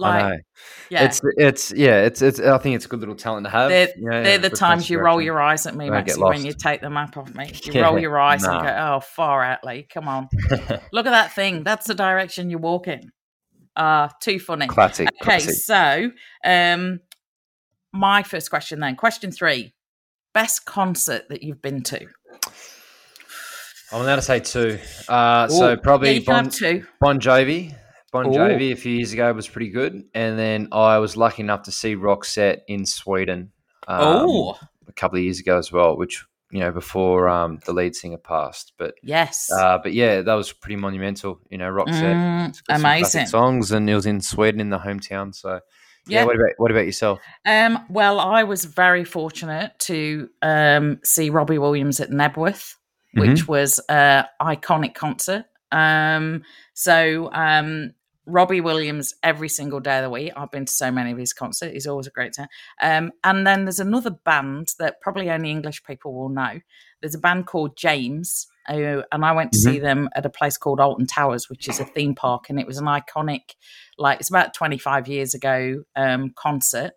I 0.03 0.21
Like, 0.21 0.41
yeah, 0.89 1.05
It's 1.05 1.21
it's 1.37 1.71
yeah. 1.73 2.03
It's 2.05 2.21
it's. 2.21 2.39
I 2.39 2.57
think 2.57 2.75
it's 2.75 2.85
a 2.85 2.89
good 2.89 2.99
little 2.99 3.15
talent 3.15 3.45
to 3.45 3.49
have. 3.51 3.69
they're, 3.69 3.89
you 3.97 4.09
know, 4.09 4.23
they're 4.23 4.37
the 4.37 4.49
times 4.49 4.89
you 4.89 4.99
roll 4.99 5.21
your 5.21 5.41
eyes 5.41 5.65
at 5.65 5.75
me, 5.75 5.89
Don't 5.89 6.05
get 6.05 6.15
Maxi, 6.15 6.23
when 6.23 6.45
you 6.45 6.53
take 6.53 6.81
the 6.81 6.89
map 6.89 7.17
off 7.17 7.33
me. 7.35 7.51
You 7.65 7.73
Yeah, 7.73 7.83
roll 7.83 7.99
your 7.99 8.17
eyes 8.19 8.43
and 8.43 8.53
nah. 8.53 8.63
go, 8.63 8.95
"Oh, 8.95 8.99
far 9.01 9.43
out, 9.43 9.63
Lee. 9.65 9.87
Come 9.91 10.07
on, 10.07 10.29
look 10.93 11.05
at 11.05 11.11
that 11.11 11.33
thing. 11.33 11.63
That's 11.63 11.87
the 11.87 11.95
direction 11.95 12.49
you're 12.49 12.59
walking." 12.59 13.09
Ah, 13.75 14.09
too 14.21 14.39
funny. 14.39 14.67
Classic. 14.67 15.07
Okay, 15.21 15.39
classic. 15.39 15.53
so 15.53 16.11
um, 16.43 16.99
my 17.93 18.23
first 18.23 18.49
question 18.49 18.79
then. 18.79 18.95
Question 18.95 19.31
three: 19.31 19.73
best 20.33 20.65
concert 20.65 21.29
that 21.29 21.43
you've 21.43 21.61
been 21.61 21.83
to? 21.83 22.07
I'm 23.91 24.01
allowed 24.01 24.17
to 24.17 24.21
say 24.21 24.39
two. 24.39 24.79
Uh, 25.07 25.47
so 25.47 25.77
probably 25.77 26.09
yeah, 26.13 26.19
you 26.19 26.25
Bon, 26.25 26.43
have 26.45 26.53
two. 26.53 26.85
bon 26.99 27.19
Jovi. 27.19 27.73
Bon 28.11 28.27
Ooh. 28.27 28.31
Jovi 28.31 28.71
a 28.71 28.75
few 28.75 28.93
years 28.93 29.13
ago 29.13 29.31
was 29.33 29.47
pretty 29.47 29.69
good, 29.69 30.03
and 30.13 30.37
then 30.39 30.69
I 30.71 30.97
was 30.99 31.15
lucky 31.17 31.41
enough 31.43 31.63
to 31.63 31.71
see 31.71 31.95
Roxette 31.95 32.59
in 32.67 32.85
Sweden. 32.85 33.51
Um, 33.87 33.99
oh, 34.01 34.59
a 34.87 34.93
couple 34.93 35.17
of 35.17 35.23
years 35.23 35.39
ago 35.39 35.57
as 35.57 35.71
well, 35.71 35.97
which 35.97 36.25
you 36.51 36.59
know 36.61 36.71
before 36.71 37.27
um, 37.29 37.59
the 37.65 37.73
lead 37.73 37.95
singer 37.95 38.17
passed. 38.17 38.73
But 38.77 38.95
yes, 39.03 39.49
uh, 39.51 39.77
but 39.81 39.93
yeah, 39.93 40.21
that 40.21 40.33
was 40.33 40.51
pretty 40.53 40.77
monumental. 40.77 41.39
You 41.49 41.57
know, 41.57 41.69
Roxette, 41.69 42.15
Mm, 42.15 42.49
It's 42.49 42.61
got 42.61 42.75
some 42.75 42.81
classic 42.81 43.01
amazing. 43.15 43.25
songs, 43.27 43.71
and 43.71 43.89
it 43.89 43.95
was 43.95 44.05
in 44.05 44.21
Sweden 44.21 44.59
in 44.61 44.69
the 44.69 44.79
hometown. 44.79 45.35
So 45.35 45.59
yeah, 46.07 46.19
Yeah. 46.21 46.25
what 46.25 46.35
about 46.37 46.51
what 46.57 46.71
about 46.71 46.85
yourself? 46.85 47.19
Um, 47.45 47.79
well, 47.89 48.19
I 48.21 48.43
was 48.43 48.63
very 48.65 49.03
fortunate 49.03 49.77
to 49.79 50.29
um, 50.41 50.99
see 51.03 51.29
Robbie 51.29 51.57
Williams 51.57 51.99
at 51.99 52.09
Nebworth, 52.09 52.75
Mm-hmm. 53.17 53.31
which 53.31 53.47
was 53.47 53.79
an 53.89 54.25
iconic 54.41 54.93
concert. 54.93 55.45
Um, 55.71 56.43
so 56.73 57.31
um, 57.33 57.93
Robbie 58.27 58.61
Williams 58.61 59.15
every 59.23 59.49
single 59.49 59.79
day 59.79 59.97
of 59.97 60.03
the 60.03 60.09
week. 60.09 60.33
I've 60.35 60.51
been 60.51 60.65
to 60.65 60.71
so 60.71 60.91
many 60.91 61.11
of 61.11 61.17
his 61.17 61.33
concerts. 61.33 61.73
He's 61.73 61.87
always 61.87 62.07
a 62.07 62.11
great 62.11 62.33
time. 62.33 62.47
Um, 62.81 63.11
and 63.23 63.47
then 63.47 63.65
there's 63.65 63.79
another 63.79 64.11
band 64.11 64.73
that 64.79 65.01
probably 65.01 65.31
only 65.31 65.49
English 65.49 65.83
people 65.83 66.13
will 66.13 66.29
know. 66.29 66.59
There's 67.01 67.15
a 67.15 67.19
band 67.19 67.47
called 67.47 67.77
James, 67.77 68.47
who, 68.67 69.03
and 69.11 69.23
I 69.23 69.31
went 69.31 69.53
to 69.53 69.57
see 69.59 69.79
them 69.79 70.09
at 70.15 70.25
a 70.25 70.29
place 70.29 70.57
called 70.57 70.79
Alton 70.79 71.07
Towers, 71.07 71.49
which 71.49 71.69
is 71.69 71.79
a 71.79 71.85
theme 71.85 72.15
park, 72.15 72.49
and 72.49 72.59
it 72.59 72.67
was 72.67 72.79
an 72.79 72.85
iconic, 72.85 73.55
like 73.97 74.19
it's 74.19 74.29
about 74.29 74.53
25 74.53 75.07
years 75.07 75.33
ago 75.33 75.83
um, 75.95 76.33
concert. 76.35 76.93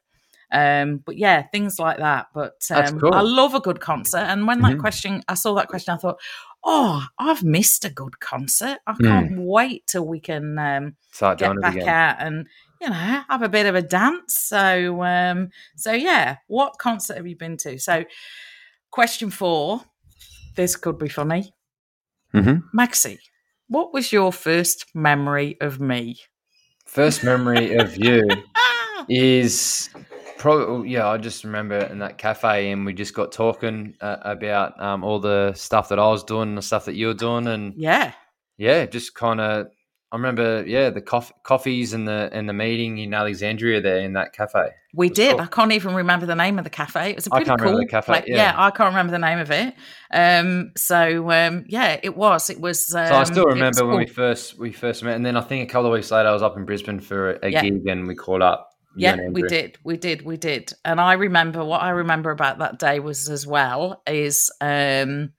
Um, 0.53 0.99
but 1.05 1.17
yeah, 1.17 1.43
things 1.43 1.79
like 1.79 1.99
that. 1.99 2.27
But 2.35 2.61
um, 2.71 3.01
cool. 3.01 3.15
I 3.15 3.21
love 3.23 3.55
a 3.55 3.61
good 3.61 3.81
concert. 3.81 4.19
And 4.19 4.47
when 4.47 4.61
that 4.63 4.73
Mhm. 4.73 4.81
question, 4.81 5.23
I 5.29 5.35
saw 5.35 5.55
that 5.55 5.69
question, 5.69 5.95
I 5.95 5.99
thought, 5.99 6.21
oh, 6.65 7.07
I've 7.19 7.43
missed 7.43 7.85
a 7.85 7.91
good 7.91 8.21
concert. 8.21 8.79
I 8.87 8.93
Mm. 8.95 9.09
can't 9.09 9.41
wait 9.41 9.87
till 9.87 10.07
we 10.07 10.21
can 10.21 10.59
um, 10.59 10.97
Start 11.13 11.39
get 11.39 11.55
back 11.61 11.77
out 11.87 12.17
and 12.21 12.47
you 12.81 12.89
know 12.89 12.95
have 13.29 13.43
a 13.43 13.49
bit 13.49 13.67
of 13.67 13.75
a 13.75 13.83
dance. 13.83 14.35
So 14.39 15.03
um, 15.03 15.51
so 15.77 15.93
yeah, 15.93 16.37
what 16.49 16.79
concert 16.79 17.17
have 17.17 17.27
you 17.27 17.37
been 17.37 17.57
to? 17.59 17.79
So 17.79 18.05
question 18.91 19.31
four, 19.31 19.83
this 20.57 20.77
could 20.77 20.99
be 20.99 21.09
funny, 21.09 21.55
Mm-hmm. 22.35 22.79
Maxi. 22.79 23.19
What 23.69 23.93
was 23.93 24.13
your 24.13 24.33
first 24.33 24.87
memory 24.95 25.57
of 25.61 25.81
me? 25.81 26.19
First 26.87 27.23
memory 27.23 27.75
of 27.77 27.97
you 27.97 28.21
is 29.09 29.89
probably 30.41 30.91
yeah. 30.91 31.07
I 31.07 31.19
just 31.19 31.45
remember 31.45 31.79
in 31.79 32.01
that 32.01 32.19
cafe, 32.19 32.73
and 32.73 32.85
we 32.85 32.93
just 32.95 33.15
got 33.15 33.31
talking 33.31 33.95
uh, 34.01 34.17
about 34.23 34.81
um, 34.83 35.05
all 35.05 35.21
the 35.21 35.53
stuff 35.55 35.91
that 35.91 35.99
I 35.99 36.07
was 36.09 36.25
doing, 36.25 36.49
and 36.49 36.59
the 36.59 36.63
stuff 36.63 36.87
that 36.87 36.95
you 36.95 37.07
were 37.09 37.15
doing, 37.15 37.47
and 37.47 37.75
yeah, 37.77 38.13
yeah, 38.59 38.87
just 38.87 39.15
kind 39.15 39.41
of. 39.41 39.69
I 40.13 40.17
remember, 40.17 40.65
yeah, 40.67 40.91
the 40.91 41.01
coff- 41.01 41.33
coffees 41.45 41.93
and 41.93 42.09
the 42.09 42.29
and 42.33 42.49
the 42.49 42.53
meeting 42.53 42.99
in 42.99 43.15
Alexandria 43.15 43.81
there 43.81 43.99
in 43.99 44.15
that 44.15 44.33
cafe. 44.33 44.71
we 44.93 45.09
did. 45.09 45.31
cool. 45.37 45.41
I 45.43 45.47
can't 45.47 45.71
even 45.71 45.95
remember 45.95 46.27
the 46.27 46.35
name 46.35 46.59
of 46.59 46.65
the 46.65 46.71
cafe. 46.71 47.11
It 47.11 47.15
was 47.17 47.29
a 47.29 47.31
pretty 47.31 47.45
can't 47.45 47.61
cool 47.61 47.67
remember 47.69 47.85
the 47.87 47.91
cafe, 47.91 48.23
pla- 48.23 48.23
yeah. 48.27 48.53
I 48.57 48.73
can't 48.73 48.89
remember 48.89 49.13
the 49.13 49.21
name 49.21 49.39
of 49.39 49.53
it. 49.53 49.73
Um, 50.13 50.73
so 50.77 51.31
um, 51.31 51.65
yeah, 51.69 52.01
it 52.03 52.17
was. 52.17 52.51
It 52.51 52.61
was. 52.61 52.93
Um, 52.93 53.07
So 53.07 53.15
I 53.15 53.23
still 53.23 53.45
remember 53.45 53.87
when 53.87 53.99
we 53.99 54.07
first 54.07 54.59
we 54.59 54.73
first 54.73 55.05
met, 55.05 55.15
and 55.15 55.25
then 55.25 55.37
I 55.37 55.43
think 55.43 55.69
a 55.71 55.73
couple 55.73 55.87
of 55.87 55.93
weeks 55.93 56.11
later 56.11 56.29
I 56.29 56.33
was 56.33 56.43
up 56.43 56.57
in 56.57 56.65
Brisbane 56.65 56.99
for 56.99 57.35
a, 57.35 57.47
a 57.47 57.49
Yeah. 57.51 57.63
gig, 57.63 57.87
and 57.87 58.09
we 58.09 58.17
caught 58.17 58.43
up. 58.43 58.70
Yeah, 59.01 59.29
we 59.29 59.43
did, 59.43 59.79
we 59.85 59.97
did, 59.97 60.23
we 60.23 60.37
did. 60.37 60.73
And 60.85 61.01
I 61.01 61.15
remember 61.15 61.65
what 61.65 61.83
I 61.83 61.91
remember 61.91 62.31
about 62.31 62.59
that 62.59 62.79
day 62.79 63.01
was 63.01 63.29
as 63.29 63.47
well 63.47 64.03
is 64.07 64.51
um 64.61 65.33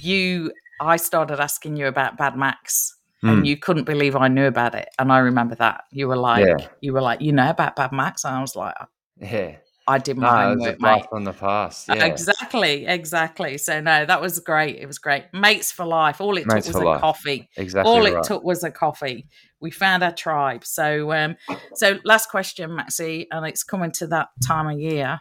you 0.00 0.52
I 0.80 0.96
started 0.96 1.40
asking 1.40 1.76
you 1.76 1.86
about 1.86 2.16
Bad 2.18 2.36
Max 2.36 2.92
Mm. 3.24 3.32
and 3.32 3.46
you 3.46 3.56
couldn't 3.56 3.84
believe 3.84 4.14
I 4.14 4.28
knew 4.28 4.44
about 4.46 4.74
it. 4.74 4.90
And 4.98 5.10
I 5.10 5.18
remember 5.20 5.54
that. 5.54 5.84
You 5.90 6.06
were 6.06 6.18
like 6.18 6.46
Yeah. 6.46 6.68
you 6.82 6.92
were 6.92 7.00
like, 7.00 7.22
you 7.22 7.32
know 7.32 7.48
about 7.48 7.74
Bad 7.74 7.90
Max? 7.90 8.24
And 8.24 8.34
I 8.36 8.40
was 8.42 8.54
like, 8.54 8.74
Yeah, 9.18 9.56
I 9.88 9.98
did 9.98 10.16
no, 10.18 10.22
my 10.22 10.28
it 10.28 10.32
was 10.32 10.56
a 10.56 10.58
homework, 10.64 10.78
blast 10.80 11.00
mate. 11.02 11.08
from 11.10 11.24
the 11.24 11.32
past. 11.32 11.88
Yeah, 11.88 12.04
Exactly, 12.06 12.86
exactly. 12.86 13.56
So 13.58 13.80
no, 13.80 14.04
that 14.04 14.20
was 14.20 14.40
great. 14.40 14.76
It 14.76 14.86
was 14.86 14.98
great. 14.98 15.24
Mates 15.32 15.70
for 15.70 15.84
life. 15.86 16.20
All 16.20 16.36
it 16.36 16.46
Mates 16.46 16.66
took 16.66 16.74
was 16.74 16.82
a 16.82 16.86
life. 16.86 17.00
coffee 17.00 17.48
exactly. 17.56 17.90
all 17.92 18.00
right. 18.00 18.14
it 18.14 18.24
took 18.24 18.42
was 18.42 18.64
a 18.64 18.70
coffee. 18.72 19.26
We 19.60 19.70
found 19.70 20.02
our 20.02 20.12
tribe. 20.12 20.64
So, 20.64 21.12
um, 21.12 21.36
so 21.74 21.98
last 22.04 22.28
question, 22.30 22.70
Maxi, 22.70 23.26
and 23.30 23.46
it's 23.46 23.62
coming 23.62 23.92
to 23.92 24.06
that 24.08 24.28
time 24.44 24.66
of 24.66 24.78
year, 24.80 25.20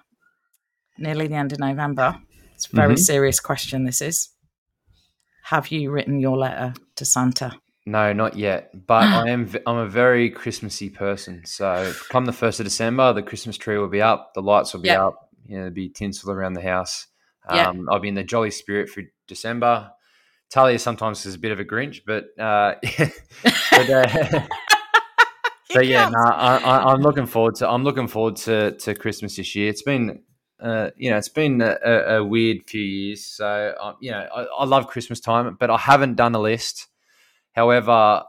nearly 0.98 1.28
the 1.28 1.36
end 1.36 1.54
of 1.54 1.60
November. 1.60 2.18
It's 2.56 2.68
a 2.72 2.76
very 2.76 2.96
Mhm. 2.96 3.00
serious 3.00 3.40
question. 3.40 3.86
This 3.86 4.02
is. 4.02 4.30
Have 5.44 5.68
you 5.70 5.92
written 5.92 6.20
your 6.20 6.38
letter 6.38 6.74
to 6.96 7.06
Santa? 7.06 7.60
No, 7.86 8.14
not 8.14 8.36
yet. 8.36 8.72
But 8.88 9.04
I 9.04 9.30
am. 9.30 9.50
I'm 9.68 9.78
a 9.78 9.88
very 9.88 10.30
Christmassy 10.30 10.90
person. 10.90 11.44
So 11.46 11.94
come 12.10 12.26
the 12.26 12.34
first 12.34 12.60
of 12.60 12.66
December, 12.66 13.14
the 13.14 13.22
Christmas 13.22 13.58
tree 13.58 13.78
will 13.78 13.88
be 13.90 14.02
up, 14.02 14.34
the 14.34 14.42
lights 14.42 14.74
will 14.74 14.82
be 14.82 14.88
Yeah. 14.90 15.08
up. 15.08 15.30
You 15.46 15.56
know, 15.58 15.62
there'll 15.64 15.74
be 15.76 15.90
tinsel 15.90 16.32
around 16.32 16.54
the 16.54 16.62
house. 16.62 17.08
Um, 17.48 17.88
I'll 17.92 18.00
be 18.00 18.08
in 18.10 18.16
the 18.16 18.24
jolly 18.24 18.50
spirit 18.50 18.90
for 18.90 19.04
December. 19.28 19.92
Talia 20.50 20.80
sometimes 20.80 21.26
is 21.28 21.36
a 21.36 21.40
bit 21.40 21.52
of 21.52 21.60
a 21.60 21.66
Grinch, 21.66 22.02
but 22.08 22.26
uh, 22.40 22.76
but, 23.72 23.90
uh, 23.90 24.42
so 25.72 25.82
yeah, 25.82 26.10
no, 26.10 26.20
I, 26.20 26.58
I, 26.58 26.92
I'm 26.92 27.02
looking 27.02 27.28
forward 27.28 27.56
to. 27.56 27.70
I'm 27.70 27.84
looking 27.84 28.08
forward 28.08 28.38
to 28.38 28.72
to 28.78 28.96
Christmas 28.96 29.36
this 29.36 29.56
year. 29.56 29.70
It's 29.70 29.84
been. 29.84 30.24
Uh, 30.58 30.90
you 30.96 31.12
know, 31.12 31.18
it's 31.18 31.28
been 31.30 31.62
a, 31.62 31.76
a, 31.86 32.18
a 32.18 32.24
weird 32.24 32.60
few 32.66 32.82
years. 32.82 33.26
So, 33.26 33.76
um, 33.80 33.96
you 34.00 34.10
know, 34.12 34.26
I, 34.34 34.44
I 34.44 34.64
love 34.64 34.88
Christmas 34.88 35.20
time, 35.20 35.58
but 35.60 35.70
I 35.70 35.78
haven't 35.78 36.16
done 36.16 36.34
a 36.34 36.40
list. 36.40 36.88
However, 37.56 38.24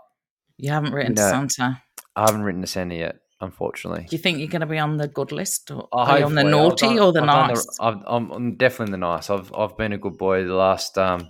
You 0.58 0.70
haven't 0.72 0.92
written 0.92 1.14
No. 1.14 1.22
to 1.22 1.28
Santa. 1.28 1.82
I 2.14 2.20
haven't 2.22 2.42
written 2.42 2.62
a 2.62 2.66
Santa 2.66 2.94
yet, 2.94 3.16
unfortunately. 3.40 4.06
Do 4.08 4.16
you 4.16 4.22
think 4.22 4.38
you're 4.38 4.48
going 4.48 4.60
to 4.60 4.66
be 4.66 4.78
on 4.78 4.96
the 4.96 5.08
good 5.08 5.32
list, 5.32 5.70
or 5.70 5.88
Oh, 5.92 5.98
are 5.98 6.18
you 6.20 6.24
on 6.24 6.34
the 6.34 6.44
naughty 6.44 6.86
done- 6.86 6.98
or 7.00 7.12
the 7.12 7.20
I've 7.22 7.48
nice? 7.50 7.66
I've, 7.80 7.98
I'm, 8.06 8.30
I'm 8.30 8.56
definitely 8.56 8.92
the 8.92 8.98
nice. 8.98 9.28
I've 9.28 9.52
I've 9.54 9.76
been 9.76 9.92
a 9.92 9.98
good 9.98 10.16
boy 10.16 10.44
the 10.44 10.54
last. 10.54 10.96
Um, 10.96 11.28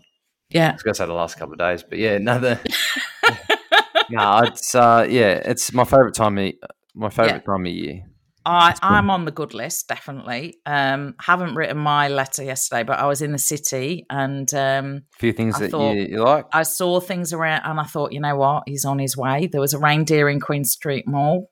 I 0.54 0.72
was 0.72 0.82
gonna 0.84 0.94
say 0.94 1.06
the 1.06 1.12
last 1.12 1.36
couple 1.38 1.54
of 1.54 1.58
days, 1.58 1.82
but 1.82 1.98
yeah, 1.98 2.12
another. 2.12 2.60
no, 4.10 4.38
it's 4.44 4.74
uh, 4.74 5.06
yeah, 5.08 5.40
it's 5.44 5.72
my 5.72 5.84
favorite 5.84 6.14
time 6.14 6.38
of 6.38 6.52
my 6.94 7.10
favorite 7.10 7.44
time 7.44 7.66
of 7.66 7.72
year. 7.72 8.02
I, 8.46 8.72
cool. 8.72 8.78
I'm 8.82 9.10
on 9.10 9.24
the 9.24 9.30
good 9.32 9.52
list, 9.54 9.88
definitely. 9.88 10.56
Um, 10.64 11.14
haven't 11.20 11.54
written 11.56 11.78
my 11.78 12.08
letter 12.08 12.44
yesterday, 12.44 12.84
but 12.84 12.98
I 12.98 13.06
was 13.06 13.20
in 13.20 13.32
the 13.32 13.38
city 13.38 14.06
and 14.08 14.52
um, 14.54 15.02
A 15.16 15.18
few 15.18 15.32
things 15.32 15.56
I 15.56 15.58
that 15.60 15.70
thought- 15.72 15.94
you, 15.96 16.02
you 16.02 16.22
like. 16.24 16.46
I 16.52 16.62
saw 16.62 17.00
things 17.00 17.32
around 17.32 17.62
and 17.64 17.80
I 17.80 17.84
thought, 17.84 18.12
you 18.12 18.20
know 18.20 18.36
what? 18.36 18.62
He's 18.66 18.84
on 18.84 18.98
his 18.98 19.16
way. 19.16 19.48
There 19.50 19.60
was 19.60 19.74
a 19.74 19.78
reindeer 19.78 20.28
in 20.28 20.40
Queen 20.40 20.64
Street 20.64 21.06
Mall. 21.08 21.50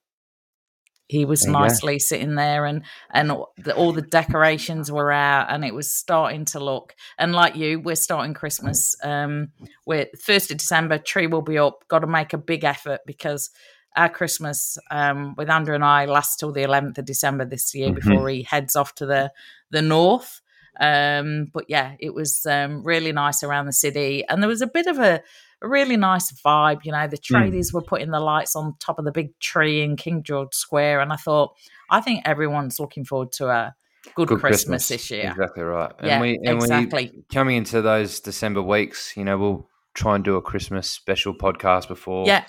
He 1.06 1.26
was 1.26 1.42
There 1.42 1.52
nicely 1.52 1.98
sitting 1.98 2.34
there 2.34 2.64
and 2.64 2.82
and 3.12 3.30
all 3.30 3.52
the, 3.58 3.74
all 3.76 3.92
the 3.92 4.00
decorations 4.00 4.90
were 4.90 5.12
out 5.12 5.52
and 5.52 5.62
it 5.62 5.74
was 5.74 5.92
starting 5.92 6.46
to 6.46 6.60
look 6.60 6.94
and 7.18 7.32
like 7.34 7.56
you 7.56 7.78
we're 7.78 7.94
starting 7.94 8.32
christmas 8.32 8.96
um 9.04 9.48
we're 9.84 10.06
first 10.18 10.50
of 10.50 10.56
december 10.56 10.96
tree 10.96 11.26
will 11.26 11.42
be 11.42 11.58
up 11.58 11.86
got 11.88 11.98
to 11.98 12.06
make 12.06 12.32
a 12.32 12.38
big 12.38 12.64
effort 12.64 13.00
because 13.06 13.50
our 13.96 14.08
christmas 14.08 14.76
um 14.90 15.34
with 15.36 15.48
andrew 15.50 15.74
and 15.74 15.84
i 15.84 16.04
lasts 16.04 16.36
till 16.36 16.52
the 16.52 16.62
11th 16.62 16.98
of 16.98 17.04
december 17.04 17.44
this 17.44 17.74
year 17.74 17.90
Mhm. 17.90 17.94
before 17.94 18.28
he 18.28 18.42
heads 18.42 18.76
off 18.76 18.94
to 18.94 19.06
the 19.06 19.32
the 19.70 19.82
north 19.82 20.40
um 20.80 21.46
but 21.52 21.64
yeah 21.68 21.94
it 22.00 22.12
was 22.14 22.44
um 22.46 22.82
really 22.82 23.12
nice 23.12 23.42
around 23.42 23.66
the 23.66 23.72
city 23.72 24.24
and 24.28 24.42
there 24.42 24.48
was 24.48 24.62
a 24.62 24.66
bit 24.66 24.86
of 24.86 24.98
a 24.98 25.22
a 25.62 25.68
really 25.68 25.96
nice 25.96 26.30
vibe. 26.32 26.84
You 26.84 26.92
know, 26.92 27.06
the 27.06 27.16
Hmm. 27.16 27.34
tradies 27.34 27.72
were 27.72 27.80
putting 27.82 28.10
the 28.10 28.20
lights 28.20 28.54
on 28.54 28.74
top 28.80 28.98
of 28.98 29.04
the 29.04 29.12
big 29.12 29.38
tree 29.40 29.82
in 29.82 29.96
King 29.96 30.22
George 30.22 30.54
Square, 30.54 31.00
and 31.00 31.12
I 31.12 31.16
thought, 31.16 31.54
I 31.90 32.00
think 32.00 32.22
everyone's 32.24 32.78
looking 32.78 33.04
forward 33.04 33.32
to 33.32 33.48
a 33.48 33.74
good, 34.14 34.28
Good 34.28 34.40
Christmas, 34.40 34.88
this 34.88 35.10
year. 35.10 35.30
Exactly 35.30 35.62
right. 35.62 35.92
And 35.98 36.08
Yeah, 36.08 36.20
we 36.20 36.38
and 36.44 36.60
exactly. 36.60 37.12
we 37.14 37.24
coming 37.32 37.56
into 37.56 37.80
those 37.82 38.20
December 38.20 38.62
weeks, 38.62 39.16
you 39.16 39.24
know, 39.24 39.38
we'll 39.38 39.68
try 39.94 40.16
and 40.16 40.24
do 40.24 40.36
a 40.36 40.42
Christmas 40.42 40.90
special 40.90 41.34
podcast 41.34 41.88
before 41.88 42.26
Yeah, 42.26 42.44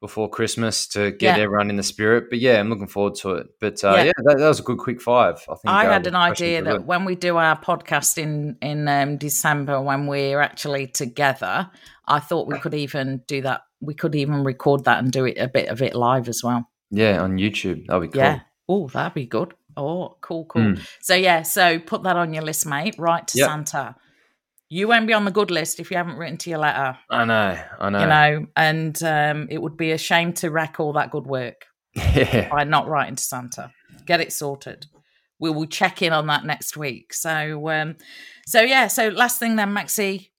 before 0.00 0.28
Christmas 0.28 0.86
to 0.88 1.10
get 1.12 1.36
Yeah. 1.38 1.44
everyone 1.44 1.70
in 1.70 1.76
the 1.76 1.82
spirit. 1.82 2.24
But 2.30 2.38
yeah, 2.38 2.60
I'm 2.60 2.68
looking 2.68 2.86
forward 2.86 3.14
to 3.16 3.30
it. 3.36 3.46
But 3.60 3.82
uh, 3.82 3.94
Yeah. 3.96 4.02
yeah, 4.04 4.12
that, 4.24 4.38
that 4.38 4.48
was 4.48 4.60
a 4.60 4.62
good 4.62 4.78
quick 4.78 5.00
five. 5.00 5.36
I 5.48 5.54
think 5.54 5.60
I 5.66 5.86
uh, 5.86 5.92
had 5.92 6.06
an 6.06 6.14
idea 6.14 6.62
that 6.62 6.84
when 6.84 7.04
we 7.04 7.14
do 7.14 7.36
our 7.36 7.58
podcast 7.60 8.18
in 8.18 8.56
in 8.60 8.88
um, 8.88 9.16
December, 9.16 9.80
when 9.80 10.06
we're 10.06 10.40
actually 10.40 10.86
together, 10.86 11.70
I 12.06 12.20
thought 12.20 12.46
we 12.48 12.58
could 12.58 12.74
even 12.74 13.22
do 13.26 13.42
that. 13.42 13.62
We 13.80 13.94
could 13.94 14.14
even 14.14 14.44
record 14.44 14.84
that 14.84 14.98
and 15.02 15.10
do 15.12 15.24
it 15.24 15.38
a 15.38 15.48
bit 15.48 15.68
of 15.68 15.82
it 15.82 15.94
live 15.94 16.28
as 16.28 16.42
well. 16.44 16.68
yeah 16.90 17.20
on 17.22 17.36
YouTube, 17.38 17.86
that'd 17.86 18.02
be 18.02 18.08
cool. 18.08 18.22
Yeah. 18.22 18.40
Oh, 18.68 18.88
that'd 18.88 19.14
be 19.14 19.26
good. 19.26 19.54
Oh, 19.76 20.16
cool, 20.22 20.44
cool. 20.46 20.62
Mm. 20.62 20.88
So 21.02 21.14
yeah, 21.14 21.42
so 21.42 21.78
put 21.78 22.02
that 22.04 22.16
on 22.16 22.32
your 22.32 22.42
list, 22.44 22.64
mate. 22.66 22.94
Write 22.98 23.28
to 23.28 23.38
Yep. 23.38 23.48
Santa. 23.48 23.94
You 24.68 24.88
won't 24.88 25.06
be 25.06 25.12
on 25.12 25.24
the 25.24 25.30
good 25.30 25.50
list 25.50 25.78
if 25.78 25.90
you 25.90 25.96
haven't 25.96 26.16
written 26.16 26.38
to 26.38 26.50
your 26.50 26.58
letter. 26.58 26.98
I 27.10 27.24
know, 27.24 27.58
I 27.78 27.90
know. 27.90 28.00
You 28.00 28.06
know, 28.06 28.46
and 28.56 29.02
um, 29.02 29.46
it 29.50 29.62
would 29.62 29.76
be 29.76 29.92
a 29.92 29.98
shame 29.98 30.32
to 30.34 30.50
wreck 30.50 30.80
all 30.80 30.92
that 30.94 31.10
good 31.10 31.26
work 31.26 31.66
yeah, 31.94 32.48
by 32.50 32.64
not 32.64 32.88
writing 32.88 33.16
to 33.16 33.22
Santa. 33.22 33.70
Get 34.06 34.20
it 34.20 34.32
sorted. 34.32 34.86
We 35.38 35.50
will 35.50 35.66
check 35.66 36.02
in 36.02 36.12
on 36.12 36.26
that 36.28 36.44
next 36.44 36.76
week. 36.76 37.12
So, 37.12 37.68
um, 37.68 37.96
so 38.46 38.60
yeah. 38.60 38.88
So 38.88 39.08
last 39.08 39.38
thing 39.38 39.56
then, 39.56 39.72
Maxi, 39.72 40.30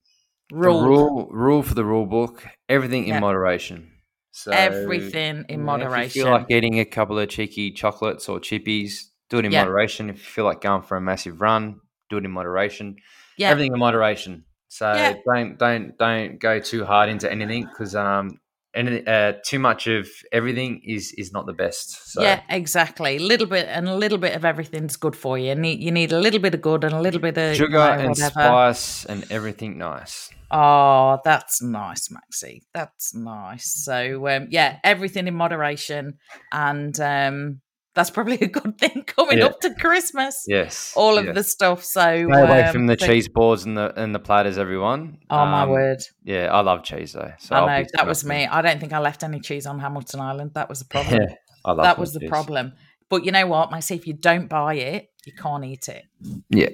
The 0.50 0.58
rule, 0.58 0.82
rule 0.82 1.28
rule 1.32 1.64
for 1.64 1.74
the 1.74 1.86
rule 1.86 2.06
book: 2.06 2.46
everything 2.68 3.04
in 3.06 3.16
Yeah. 3.16 3.20
moderation. 3.20 3.92
So 4.32 4.52
everything 4.52 5.46
in 5.50 5.60
yeah, 5.62 5.66
moderation. 5.66 6.02
If 6.06 6.16
you 6.16 6.24
feel 6.24 6.32
like 6.32 6.46
eating 6.50 6.80
a 6.80 6.86
couple 6.86 7.18
of 7.18 7.30
cheeky 7.30 7.72
chocolates 7.72 8.28
or 8.28 8.40
chippies, 8.40 9.06
do 9.30 9.40
it 9.40 9.46
in 9.46 9.52
moderation. 9.54 10.10
If 10.10 10.18
you 10.18 10.24
feel 10.24 10.46
like 10.46 10.62
going 10.62 10.82
for 10.84 10.98
a 10.98 11.02
massive 11.02 11.42
run, 11.42 11.80
do 12.10 12.18
it 12.18 12.26
in 12.26 12.32
moderation. 12.32 12.96
yeah, 13.38 13.52
Everything 13.52 13.74
in 13.74 13.80
moderation. 13.80 14.44
So 14.70 14.92
Yeah. 14.92 15.14
don't 15.26 15.58
don't 15.58 15.98
don't 15.98 16.40
go 16.40 16.60
too 16.60 16.86
hard 16.86 17.10
into 17.10 17.32
anything 17.32 17.66
because 17.66 17.96
um 17.96 18.40
any, 18.74 19.06
uh, 19.08 19.34
too 19.44 19.58
much 19.60 19.88
of 19.88 20.08
everything 20.32 20.82
is 20.86 21.14
is 21.18 21.32
not 21.32 21.46
the 21.46 21.54
best. 21.54 22.12
So 22.12 22.22
yeah, 22.22 22.42
exactly. 22.50 23.18
A 23.18 23.20
little 23.20 23.48
bit 23.48 23.68
and 23.70 23.88
a 23.88 23.96
little 23.96 24.18
bit 24.20 24.36
of 24.36 24.46
everything's 24.46 24.98
good 24.98 25.16
for 25.16 25.38
you. 25.38 25.56
Need 25.56 25.82
you 25.82 25.92
need 25.92 26.12
a 26.12 26.20
little 26.20 26.40
bit 26.40 26.54
of 26.54 26.62
good 26.62 26.84
and 26.84 26.94
a 26.94 27.02
little 27.02 27.22
bit 27.22 27.38
of 27.38 27.56
sugar 27.56 27.72
you 27.72 27.78
know, 27.78 27.92
and 27.92 28.10
whatever. 28.10 28.30
spice 28.30 29.06
and 29.06 29.26
everything 29.32 29.78
nice. 29.78 30.30
Oh, 30.52 31.20
that's 31.26 31.62
nice, 31.62 32.10
Maxie. 32.10 32.64
That's 32.74 33.14
nice. 33.14 33.84
So 33.84 34.28
um, 34.30 34.48
yeah, 34.50 34.78
everything 34.84 35.28
in 35.28 35.36
moderation, 35.36 36.20
and 36.52 36.98
um, 37.00 37.62
that's 37.98 38.10
probably 38.12 38.36
a 38.40 38.48
good 38.48 38.78
thing 38.78 39.04
coming 39.08 39.40
Yeah. 39.40 39.48
up 39.48 39.60
to 39.62 39.74
Christmas. 39.76 40.46
Yes. 40.48 40.94
All 40.96 41.18
of 41.18 41.26
yes. 41.26 41.36
the 41.36 41.44
stuff. 41.44 41.84
So 41.84 42.02
Stay 42.02 42.22
away 42.24 42.64
um, 42.64 42.72
from 42.72 42.86
the 42.88 42.96
cheese 42.96 43.28
boards 43.28 43.66
and 43.66 43.76
the 43.78 43.92
and 44.00 44.16
the 44.16 44.20
platters, 44.20 44.58
everyone. 44.58 45.18
Oh 45.30 45.46
my 45.46 45.64
Um, 45.64 45.70
word! 45.70 45.98
Yeah, 46.24 46.46
I 46.54 46.62
love 46.62 46.84
cheese 46.84 47.12
though. 47.14 47.34
So 47.40 47.56
I 47.56 47.60
I'll 47.60 47.68
know 47.68 47.86
that 47.96 48.08
was 48.08 48.24
me. 48.24 48.46
I 48.48 48.62
don't 48.62 48.80
think 48.80 48.94
I 48.94 49.00
left 49.00 49.24
any 49.24 49.40
cheese 49.40 49.66
on 49.66 49.80
Hamilton 49.80 50.20
Island. 50.22 50.52
That 50.54 50.70
was 50.70 50.80
the 50.80 50.86
problem. 50.96 51.22
Yeah, 51.22 51.36
I 51.66 51.72
love 51.72 51.84
that 51.84 51.98
my 51.98 52.02
was 52.02 52.14
the 52.14 52.28
problem. 52.30 52.74
But 53.10 53.26
you 53.26 53.32
know 53.32 53.48
what, 53.48 53.72
Maxi? 53.72 53.96
If 53.96 54.06
you 54.08 54.14
don't 54.14 54.48
buy 54.48 54.76
it, 54.76 55.10
you 55.26 55.34
can't 55.34 55.66
eat 55.66 55.90
it. 55.90 56.04
Yeah. 56.50 56.70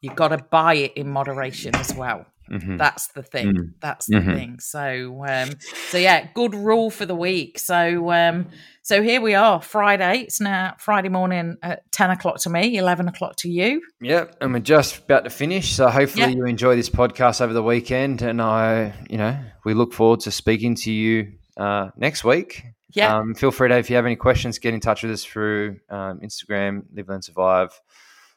you've 0.00 0.14
got 0.16 0.28
to 0.28 0.38
buy 0.38 0.74
it 0.74 0.92
in 0.96 1.08
moderation 1.10 1.74
as 1.76 1.94
well. 1.94 2.24
Mhm. 2.50 2.78
That's 2.78 3.08
the 3.08 3.22
thing. 3.22 3.54
Mm. 3.54 3.72
That's 3.80 4.06
the 4.06 4.16
Mhm. 4.16 4.34
thing. 4.34 4.58
So, 4.60 5.24
um, 5.28 5.50
so 5.88 5.98
yeah, 5.98 6.26
good 6.34 6.54
rule 6.54 6.90
for 6.90 7.06
the 7.06 7.14
week. 7.14 7.58
So, 7.58 8.10
um, 8.10 8.48
so 8.82 9.02
here 9.02 9.20
we 9.20 9.34
are, 9.34 9.62
Friday. 9.62 10.20
It's 10.22 10.40
now 10.40 10.74
Friday 10.78 11.08
morning 11.10 11.56
at 11.62 11.90
ten 11.92 12.10
o'clock 12.10 12.38
to 12.40 12.50
me, 12.50 12.76
eleven 12.76 13.06
o'clock 13.08 13.36
to 13.36 13.48
you. 13.48 13.82
Yep, 14.00 14.36
and 14.40 14.52
we're 14.52 14.58
just 14.60 15.04
about 15.04 15.24
to 15.24 15.30
finish. 15.30 15.72
So 15.72 15.88
hopefully 15.88 16.32
Yeah. 16.32 16.36
you 16.38 16.44
enjoy 16.46 16.74
this 16.76 16.90
podcast 16.90 17.40
over 17.40 17.52
the 17.52 17.62
weekend, 17.62 18.22
and 18.22 18.42
I, 18.42 18.94
you 19.08 19.16
know, 19.18 19.38
we 19.64 19.74
look 19.74 19.92
forward 19.92 20.20
to 20.20 20.30
speaking 20.30 20.74
to 20.76 20.90
you 20.92 21.32
uh, 21.56 21.90
next 21.96 22.24
week. 22.24 22.64
Yeah, 22.92 23.16
Um, 23.18 23.34
feel 23.34 23.52
free 23.52 23.68
to, 23.68 23.76
if 23.78 23.88
you 23.90 23.94
have 23.96 24.06
any 24.06 24.16
questions, 24.16 24.58
get 24.58 24.74
in 24.74 24.80
touch 24.80 25.04
with 25.04 25.12
us 25.12 25.24
through 25.24 25.76
um, 25.90 26.18
Instagram, 26.20 26.82
Live 26.92 27.08
Learn 27.08 27.22
Survive, 27.22 27.70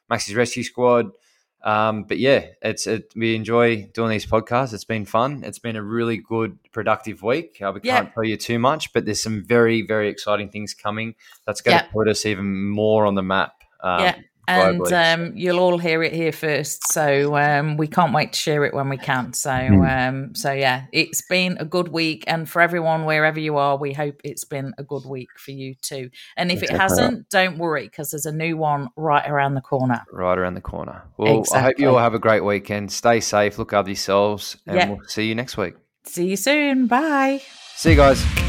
Max's 0.10 0.36
Rescue 0.36 0.62
Squad. 0.62 1.08
Um, 1.63 2.04
but 2.04 2.17
yeah, 2.19 2.47
it's 2.62 2.88
it, 2.88 3.13
we 3.15 3.36
enjoy 3.36 3.89
doing 3.93 4.10
these 4.10 4.26
podcasts. 4.26 4.73
It's 4.73 4.84
been 4.84 5.06
fun. 5.06 5.43
It's 5.45 5.60
been 5.60 5.76
a 5.78 5.82
really 5.82 6.17
good, 6.17 6.58
productive 6.71 7.23
week. 7.23 7.60
Uh, 7.62 7.71
we 7.73 7.80
Yeah. 7.84 8.02
can't 8.02 8.13
tell 8.13 8.23
you 8.26 8.36
too 8.38 8.60
much, 8.60 8.91
but 8.91 9.06
there's 9.06 9.23
some 9.23 9.43
very, 9.45 9.82
very 9.82 10.10
exciting 10.10 10.49
things 10.49 10.73
coming. 10.73 11.15
That's 11.45 11.62
going 11.62 11.80
to 11.80 11.89
put 11.91 12.10
us 12.10 12.26
even 12.26 12.69
more 12.69 13.06
on 13.06 13.15
the 13.15 13.23
map. 13.23 13.54
Um, 13.82 13.99
Yeah. 14.02 14.15
And 14.48 14.92
um, 14.94 15.32
you'll 15.36 15.60
all 15.60 15.78
hear 15.78 16.04
it 16.04 16.14
here 16.14 16.32
first. 16.32 16.92
So 16.92 17.36
um, 17.38 17.78
we 17.78 17.88
can't 17.88 18.14
wait 18.14 18.34
to 18.34 18.40
share 18.40 18.66
it 18.66 18.74
when 18.74 18.90
we 18.90 18.98
can. 18.98 19.34
So, 19.34 19.50
Mm. 19.52 20.10
um, 20.10 20.36
so 20.36 20.52
yeah, 20.52 20.86
it's 20.92 21.22
been 21.22 21.58
a 21.60 21.66
good 21.66 21.88
week, 21.90 22.24
and 22.28 22.50
for 22.50 22.62
everyone 22.62 23.06
wherever 23.06 23.40
you 23.40 23.58
are, 23.58 23.78
we 23.78 23.94
hope 23.94 24.20
it's 24.24 24.44
been 24.44 24.74
a 24.78 24.84
good 24.84 25.06
week 25.06 25.30
for 25.38 25.52
you 25.52 25.76
too. 25.82 26.10
And 26.38 26.52
if 26.52 26.58
it 26.64 26.70
Exactly 26.72 26.78
right. 26.80 26.82
hasn't, 26.90 27.30
don't 27.30 27.58
worry 27.58 27.84
because 27.84 28.12
there's 28.12 28.26
a 28.26 28.32
new 28.32 28.58
one 28.58 28.90
right 28.98 29.28
around 29.30 29.54
the 29.56 29.62
corner. 29.62 30.04
right 30.12 30.38
around 30.38 30.56
the 30.56 30.62
corner. 30.62 31.04
Well, 31.18 31.44
I 31.54 31.60
hope 31.62 31.80
you 31.80 31.90
all 31.90 31.98
have 32.00 32.14
a 32.14 32.20
great 32.20 32.44
weekend. 32.44 32.92
Stay 32.92 33.20
safe, 33.20 33.58
look 33.58 33.74
after 33.74 33.92
yourselves, 33.92 34.58
and 34.68 34.76
Yeah. 34.76 34.90
we'll 34.90 35.00
see 35.08 35.28
you 35.28 35.36
next 35.36 35.56
week. 35.58 35.76
See 36.06 36.28
you 36.28 36.36
soon. 36.36 36.88
Bye. 36.88 37.42
See 37.76 37.92
you 37.92 37.96
guys. 37.96 38.43